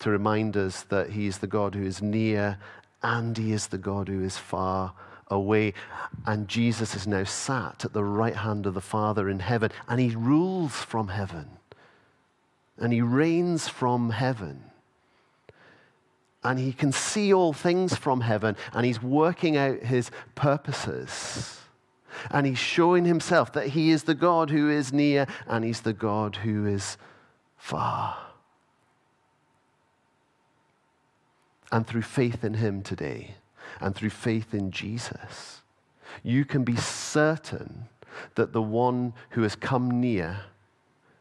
to 0.00 0.10
remind 0.10 0.56
us 0.56 0.82
that 0.84 1.10
he 1.10 1.26
is 1.26 1.38
the 1.38 1.46
God 1.46 1.74
who 1.74 1.84
is 1.84 2.02
near 2.02 2.58
and 3.02 3.36
he 3.36 3.52
is 3.52 3.68
the 3.68 3.78
God 3.78 4.08
who 4.08 4.22
is 4.24 4.36
far 4.36 4.94
away. 5.28 5.74
And 6.26 6.48
Jesus 6.48 6.96
is 6.96 7.06
now 7.06 7.24
sat 7.24 7.84
at 7.84 7.92
the 7.92 8.04
right 8.04 8.36
hand 8.36 8.66
of 8.66 8.74
the 8.74 8.80
Father 8.80 9.28
in 9.28 9.38
heaven 9.38 9.70
and 9.88 10.00
he 10.00 10.14
rules 10.16 10.72
from 10.72 11.08
heaven 11.08 11.59
and 12.80 12.92
he 12.92 13.02
reigns 13.02 13.68
from 13.68 14.10
heaven. 14.10 14.64
And 16.42 16.58
he 16.58 16.72
can 16.72 16.90
see 16.90 17.32
all 17.34 17.52
things 17.52 17.94
from 17.94 18.22
heaven, 18.22 18.56
and 18.72 18.86
he's 18.86 19.02
working 19.02 19.56
out 19.56 19.80
his 19.80 20.10
purposes. 20.34 21.60
And 22.30 22.46
he's 22.46 22.58
showing 22.58 23.04
himself 23.04 23.52
that 23.52 23.68
he 23.68 23.90
is 23.90 24.04
the 24.04 24.14
God 24.14 24.50
who 24.50 24.68
is 24.68 24.92
near 24.92 25.26
and 25.46 25.64
he's 25.64 25.82
the 25.82 25.92
God 25.92 26.36
who 26.36 26.66
is 26.66 26.98
far. 27.56 28.16
And 31.70 31.86
through 31.86 32.02
faith 32.02 32.42
in 32.42 32.54
him 32.54 32.82
today, 32.82 33.36
and 33.80 33.94
through 33.94 34.10
faith 34.10 34.52
in 34.52 34.70
Jesus, 34.70 35.62
you 36.22 36.44
can 36.44 36.64
be 36.64 36.76
certain 36.76 37.88
that 38.34 38.52
the 38.52 38.62
one 38.62 39.12
who 39.30 39.42
has 39.42 39.54
come 39.54 40.00
near 40.00 40.40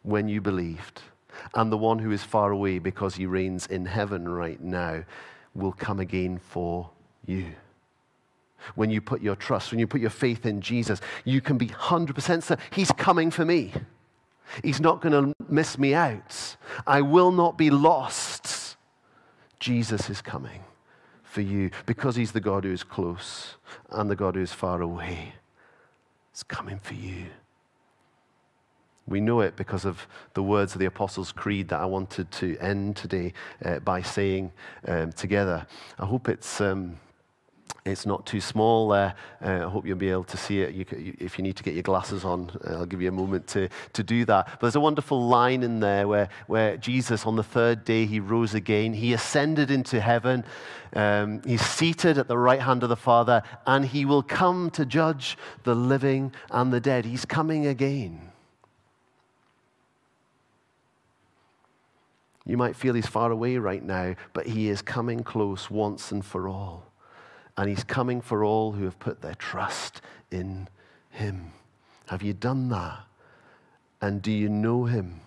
when 0.02 0.28
you 0.28 0.42
believed, 0.42 1.04
and 1.54 1.72
the 1.72 1.78
one 1.78 2.00
who 2.00 2.12
is 2.12 2.24
far 2.24 2.52
away 2.52 2.80
because 2.80 3.16
he 3.16 3.26
reigns 3.26 3.66
in 3.68 3.86
heaven 3.86 4.28
right 4.28 4.62
now, 4.62 5.04
will 5.56 5.72
come 5.72 6.00
again 6.00 6.38
for 6.38 6.90
you. 7.26 7.46
When 8.76 8.90
you 8.90 9.02
put 9.02 9.22
your 9.22 9.36
trust, 9.36 9.72
when 9.72 9.80
you 9.80 9.88
put 9.88 10.02
your 10.02 10.10
faith 10.10 10.46
in 10.46 10.62
Jesus, 10.62 11.00
you 11.24 11.42
can 11.42 11.58
be 11.58 11.68
100% 11.68 12.44
certain 12.44 12.58
He's 12.72 12.92
coming 12.92 13.32
for 13.32 13.46
me. 13.46 13.72
He's 14.64 14.82
not 14.82 15.02
going 15.02 15.14
to 15.14 15.34
miss 15.48 15.78
me 15.78 15.94
out. 15.94 16.58
I 16.86 17.02
will 17.02 17.32
not 17.32 17.58
be 17.58 17.70
lost. 17.70 18.78
Jesus 19.60 20.10
is 20.10 20.22
coming 20.22 20.64
for 21.24 21.42
you 21.42 21.72
because 21.86 22.16
He's 22.16 22.32
the 22.32 22.42
God 22.42 22.64
who 22.64 22.72
is 22.72 22.84
close 22.84 23.56
and 23.90 24.10
the 24.10 24.16
God 24.16 24.36
who 24.36 24.42
is 24.42 24.54
far 24.54 24.82
away. 24.82 25.34
He's 26.32 26.44
coming 26.44 26.80
for 26.80 26.96
you. 26.96 27.28
We 29.10 29.20
know 29.20 29.42
it 29.42 29.56
because 29.56 29.86
of 29.86 30.08
the 30.36 30.44
words 30.44 30.74
of 30.74 30.80
the 30.80 30.86
Apostles' 30.86 31.32
Creed 31.32 31.70
that 31.70 31.80
I 31.82 31.86
wanted 31.86 32.32
to 32.32 32.58
end 32.60 32.96
today 32.96 33.34
uh, 33.66 33.80
by 33.80 34.02
saying 34.02 34.52
um, 34.88 35.12
together. 35.12 35.66
I 35.98 36.06
hope 36.06 36.30
it's. 36.30 36.62
Um, 36.62 36.98
it's 37.86 38.06
not 38.06 38.26
too 38.26 38.42
small. 38.42 38.92
Uh, 38.92 39.14
I 39.42 39.60
hope 39.60 39.86
you'll 39.86 39.98
be 39.98 40.10
able 40.10 40.26
to 40.26 40.38
see 40.38 40.62
it. 40.62 40.74
You 40.74 40.86
can, 40.86 41.18
if 41.20 41.38
you 41.38 41.44
need 41.44 41.56
to 41.56 41.64
get 41.64 41.74
your 41.74 41.84
glasses 41.84 42.26
on, 42.26 42.52
uh, 42.68 42.74
I'll 42.74 42.86
give 42.86 43.02
you 43.02 43.10
a 43.10 43.12
moment 43.12 43.48
to, 43.48 43.70
to 43.94 44.04
do 44.04 44.26
that. 44.26 44.48
But 44.48 44.62
there's 44.62 44.76
a 44.76 44.80
wonderful 44.82 45.28
line 45.28 45.64
in 45.64 45.80
there 45.80 46.08
where, 46.08 46.30
where 46.48 46.78
Jesus, 46.78 47.26
on 47.26 47.36
the 47.36 47.44
third 47.44 47.86
day, 47.86 48.06
he 48.06 48.20
rose 48.20 48.54
again. 48.54 48.94
He 48.94 49.14
ascended 49.14 49.72
into 49.72 50.00
heaven. 50.00 50.44
Um, 50.94 51.42
he's 51.46 51.62
seated 51.62 52.18
at 52.18 52.28
the 52.28 52.38
right 52.38 52.62
hand 52.62 52.84
of 52.84 52.90
the 52.90 52.96
Father, 52.96 53.44
and 53.66 53.86
he 53.86 54.06
will 54.06 54.24
come 54.24 54.70
to 54.72 54.86
judge 54.86 55.38
the 55.64 55.76
living 55.76 56.34
and 56.52 56.74
the 56.74 56.80
dead. 56.80 57.06
He's 57.06 57.26
coming 57.26 57.66
again. 57.66 58.29
You 62.50 62.58
might 62.58 62.76
feel 62.76 62.96
he's 62.96 63.08
far 63.08 63.32
away 63.32 63.58
right 63.58 63.84
now, 63.84 64.16
but 64.34 64.48
he 64.48 64.70
is 64.70 64.82
coming 64.82 65.24
close 65.24 65.70
once 65.70 66.12
and 66.12 66.26
for 66.26 66.50
all 66.50 66.90
and 67.60 67.68
he's 67.68 67.84
coming 67.84 68.22
for 68.22 68.46
all 68.46 68.72
who 68.72 68.86
have 68.86 68.98
put 69.00 69.22
their 69.22 69.36
trust 69.36 70.00
in 70.32 70.70
him. 71.10 71.52
Have 72.08 72.24
you 72.24 72.32
done 72.32 72.70
that? 72.70 73.00
And 74.00 74.22
do 74.22 74.32
you 74.32 74.48
know 74.48 74.86
him? 74.86 75.20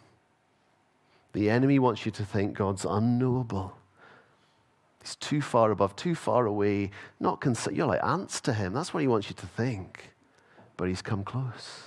The 1.35 1.50
enemy 1.50 1.78
wants 1.78 2.06
you 2.06 2.12
to 2.12 2.24
think 2.24 2.54
God's 2.56 2.87
unknowable. 2.87 3.76
He's 5.02 5.14
too 5.16 5.42
far 5.42 5.72
above, 5.72 5.94
too 5.94 6.14
far 6.14 6.46
away, 6.46 6.90
not 7.20 7.42
cons- 7.42 7.68
you're 7.70 7.87
like 7.87 8.02
ants 8.02 8.40
to 8.42 8.54
him. 8.54 8.72
That's 8.72 8.94
what 8.94 9.02
he 9.02 9.08
wants 9.08 9.28
you 9.28 9.37
to 9.37 9.46
think. 9.46 10.14
But 10.78 10.88
he's 10.88 11.02
come 11.02 11.24
close. 11.24 11.82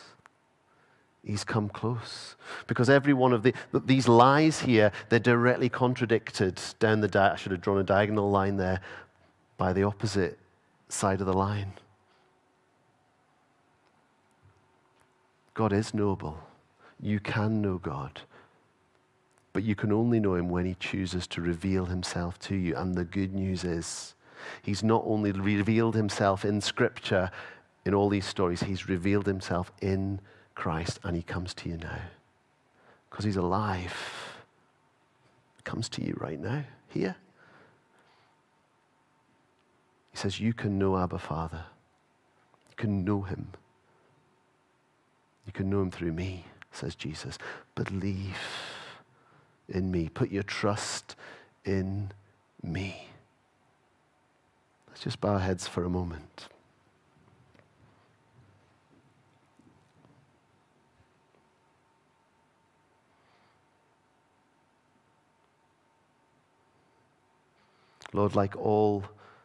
He's 1.26 1.44
come 1.44 1.70
close. 1.70 2.36
Because 2.68 2.88
every 2.88 3.14
one 3.14 3.34
of 3.34 3.42
the, 3.42 3.54
these 3.74 4.08
lies 4.08 4.60
here, 4.60 4.92
they're 5.10 5.20
directly 5.20 5.70
contradicted 5.70 6.62
down 6.78 7.02
the, 7.02 7.20
I 7.20 7.36
should 7.36 7.52
have 7.52 7.62
drawn 7.62 7.80
a 7.80 7.84
diagonal 7.84 8.30
line 8.30 8.58
there, 8.58 8.80
by 9.58 9.74
the 9.74 9.84
opposite 9.84 10.38
side 10.88 11.22
of 11.22 11.28
the 11.28 11.34
line. 11.34 11.74
God 15.56 15.74
is 15.74 15.94
knowable. 15.94 16.38
You 17.02 17.20
can 17.20 17.62
know 17.62 17.80
God. 17.80 18.22
But 19.52 19.64
you 19.64 19.74
can 19.74 19.92
only 19.92 20.20
know 20.20 20.36
him 20.36 20.50
when 20.50 20.66
he 20.66 20.76
chooses 20.76 21.26
to 21.28 21.42
reveal 21.42 21.86
himself 21.86 22.38
to 22.40 22.56
you. 22.56 22.76
And 22.76 22.94
the 22.94 23.06
good 23.06 23.34
news 23.34 23.64
is, 23.64 24.14
he's 24.62 24.84
not 24.84 25.02
only 25.06 25.32
revealed 25.32 25.96
himself 25.96 26.46
in 26.46 26.62
Scripture, 26.62 27.32
in 27.86 27.96
all 27.96 28.10
these 28.10 28.26
stories, 28.26 28.62
he's 28.62 28.90
revealed 28.90 29.26
himself 29.26 29.72
in 29.82 30.20
Christ, 30.56 31.00
and 31.04 31.16
he 31.16 31.22
comes 31.22 31.54
to 31.56 31.70
you 31.70 31.78
now. 31.78 32.00
Because 33.10 33.26
he's 33.26 33.38
alive. 33.38 33.96
He 35.58 35.62
comes 35.64 35.88
to 35.90 36.04
you 36.04 36.18
right 36.20 36.40
now, 36.40 36.64
here. 36.90 37.16
He 40.12 40.18
says, 40.18 40.40
You 40.40 40.54
can 40.54 40.80
know 40.80 40.98
Abba 40.98 41.20
Father. 41.20 41.66
You 42.70 42.76
can 42.78 43.04
know 43.06 43.22
him. 43.22 43.50
You 45.46 45.54
can 45.54 45.70
know 45.70 45.82
him 45.82 45.92
through 45.92 46.14
me, 46.14 46.46
says 46.72 46.96
Jesus. 46.96 47.38
Believe 47.76 48.38
in 49.70 49.92
me. 49.92 50.10
Put 50.10 50.32
your 50.32 50.44
trust 50.44 51.16
in 51.64 52.12
me. 52.64 53.10
Let's 54.88 55.02
just 55.02 55.22
bow 55.22 55.34
our 55.34 55.40
heads 55.40 55.68
for 55.68 55.84
a 55.84 55.90
moment. 55.90 56.48
Lord, 68.16 68.34
like 68.34 68.56
all 68.56 69.04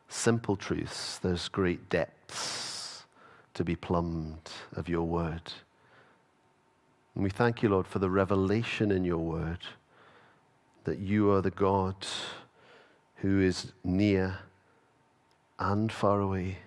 simple 0.09 0.55
truths, 0.55 1.19
there's 1.19 1.49
great 1.49 1.89
depths 1.89 3.05
to 3.55 3.65
be 3.65 3.75
plumbed 3.75 4.49
of 4.75 4.89
your 4.89 5.03
word. 5.03 5.53
And 7.17 7.25
we 7.25 7.31
thank 7.31 7.65
you, 7.65 7.69
Lord, 7.69 7.89
for 7.89 7.99
the 7.99 8.09
revelation 8.09 8.93
in 8.93 9.05
your 9.05 9.19
word 9.19 9.59
that 10.85 11.01
you 11.01 11.33
are 11.33 11.43
the 11.43 11.51
God 11.51 11.97
who 13.17 13.41
is 13.41 13.73
near 13.83 14.39
and 15.59 15.91
far 15.91 16.21
away. 16.21 16.59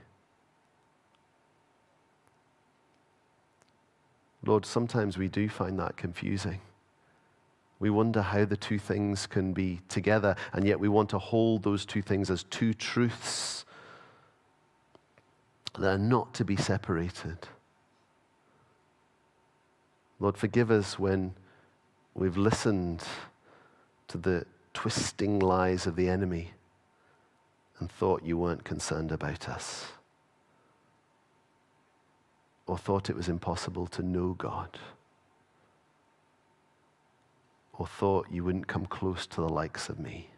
Lord, 4.45 4.65
sometimes 4.65 5.17
we 5.17 5.29
do 5.29 5.47
find 5.47 5.79
that 5.79 5.95
confusing. 5.95 6.59
We 7.83 7.89
wonder 7.89 8.21
how 8.21 8.45
the 8.45 8.55
two 8.55 8.79
things 8.79 9.27
can 9.27 9.51
be 9.51 9.81
together, 9.89 10.37
and 10.53 10.65
yet 10.65 10.79
we 10.79 10.87
want 10.87 11.09
to 11.09 11.19
hold 11.19 11.63
those 11.63 11.85
two 11.85 12.01
things 12.01 12.31
as 12.31 12.43
two 12.43 12.73
truths 12.73 13.65
that 15.77 15.95
are 15.95 15.97
not 15.97 16.33
to 16.35 16.45
be 16.45 16.55
separated. 16.55 17.39
Lord, 20.21 20.37
forgive 20.37 20.71
us 20.71 20.97
when 20.97 21.33
we've 22.13 22.37
listened 22.37 23.03
to 24.07 24.17
the 24.17 24.45
twisting 24.73 25.39
lies 25.39 25.85
of 25.85 25.97
the 25.97 26.07
enemy 26.07 26.51
and 27.79 27.91
thought 27.91 28.23
you 28.23 28.37
weren't 28.37 28.63
concerned 28.63 29.11
about 29.11 29.49
us, 29.49 29.87
or 32.65 32.77
thought 32.77 33.09
it 33.09 33.15
was 33.17 33.27
impossible 33.27 33.87
to 33.87 34.01
know 34.01 34.35
God 34.35 34.79
or 37.73 37.87
thought 37.87 38.27
you 38.31 38.43
wouldn't 38.43 38.67
come 38.67 38.85
close 38.85 39.25
to 39.27 39.41
the 39.41 39.49
likes 39.49 39.89
of 39.89 39.99
me. 39.99 40.29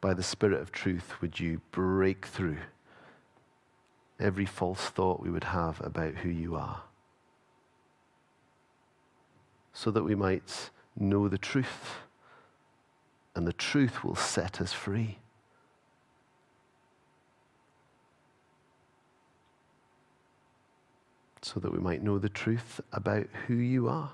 By 0.00 0.14
the 0.14 0.22
Spirit 0.22 0.60
of 0.60 0.70
truth, 0.70 1.20
would 1.20 1.40
you 1.40 1.60
break 1.72 2.26
through 2.26 2.58
every 4.20 4.46
false 4.46 4.88
thought 4.90 5.20
we 5.20 5.30
would 5.30 5.44
have 5.44 5.80
about 5.80 6.14
who 6.16 6.28
you 6.28 6.54
are? 6.54 6.82
So 9.72 9.90
that 9.90 10.04
we 10.04 10.14
might 10.14 10.70
know 10.94 11.28
the 11.28 11.38
truth, 11.38 11.96
and 13.34 13.46
the 13.46 13.52
truth 13.52 14.04
will 14.04 14.14
set 14.14 14.60
us 14.60 14.72
free. 14.72 15.18
So 21.46 21.60
that 21.60 21.72
we 21.72 21.78
might 21.78 22.02
know 22.02 22.18
the 22.18 22.28
truth 22.28 22.80
about 22.92 23.28
who 23.46 23.54
you 23.54 23.88
are 23.88 24.10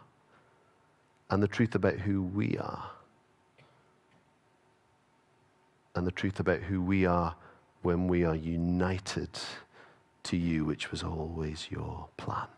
and 1.31 1.43
the 1.43 1.49
truth 1.49 1.75
about 1.75 1.95
who 1.95 2.23
we 2.23 2.59
are 2.59 2.91
and 5.95 6.07
the 6.07 6.13
truth 6.13 6.41
about 6.41 6.61
who 6.61 6.83
we 6.83 7.07
are 7.07 7.35
when 7.81 8.07
we 8.07 8.23
are 8.23 8.35
united 8.35 9.31
to 10.25 10.37
you, 10.37 10.67
which 10.67 10.91
was 10.91 11.03
always 11.03 11.69
your 11.71 12.07
plan. 12.19 12.49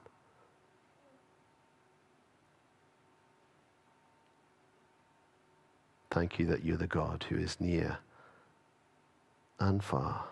Thank 6.11 6.41
you 6.41 6.47
that 6.47 6.65
you're 6.65 6.77
the 6.77 6.89
God 6.89 7.27
who 7.29 7.37
is 7.37 7.61
near 7.61 7.99
and 9.61 9.85
far. 9.85 10.25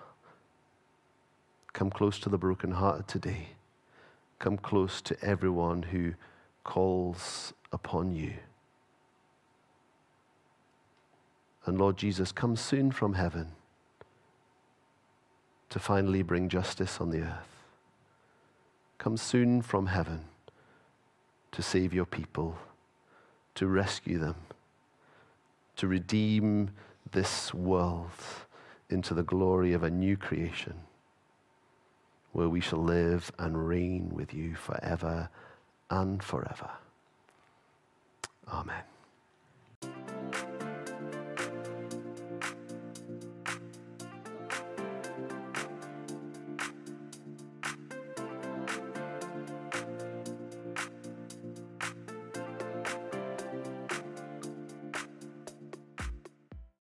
Come 1.73 1.91
close 1.91 2.19
to 2.19 2.29
the 2.29 2.39
brokenhearted 2.39 3.07
today 3.07 3.51
come 4.43 4.59
close 4.59 5.01
to 5.01 5.17
everyone 5.25 5.85
who 5.85 6.15
calls 6.65 7.55
upon 7.73 8.13
you. 8.13 8.35
And 11.65 11.79
Lord 11.79 11.97
Jesus, 11.97 12.33
come 12.33 12.57
soon 12.57 12.91
from 12.91 13.15
heaven 13.15 13.53
to 15.71 15.79
finally 15.79 16.25
bring 16.25 16.49
justice 16.49 17.01
on 17.01 17.11
the 17.11 17.21
earth. 17.21 17.55
Come 18.99 19.17
soon 19.17 19.63
from 19.63 19.87
heaven 19.87 20.25
to 21.53 21.63
save 21.63 21.95
your 21.95 22.05
people, 22.05 22.59
to 23.55 23.69
rescue 23.69 24.19
them, 24.19 24.35
to 25.77 25.87
redeem 25.87 26.71
this 27.13 27.55
world 27.55 28.11
into 28.91 29.15
the 29.15 29.23
glory 29.23 29.73
of 29.73 29.85
a 29.85 29.91
new 29.91 30.17
creation 30.17 30.75
where 32.33 32.49
we 32.49 32.61
shall 32.61 32.83
live 32.83 33.31
and 33.39 33.69
reign 33.69 34.11
with 34.13 34.35
you 34.35 34.55
forever 34.55 35.29
and 35.91 36.23
forever. 36.23 36.71
Amen. 38.49 38.83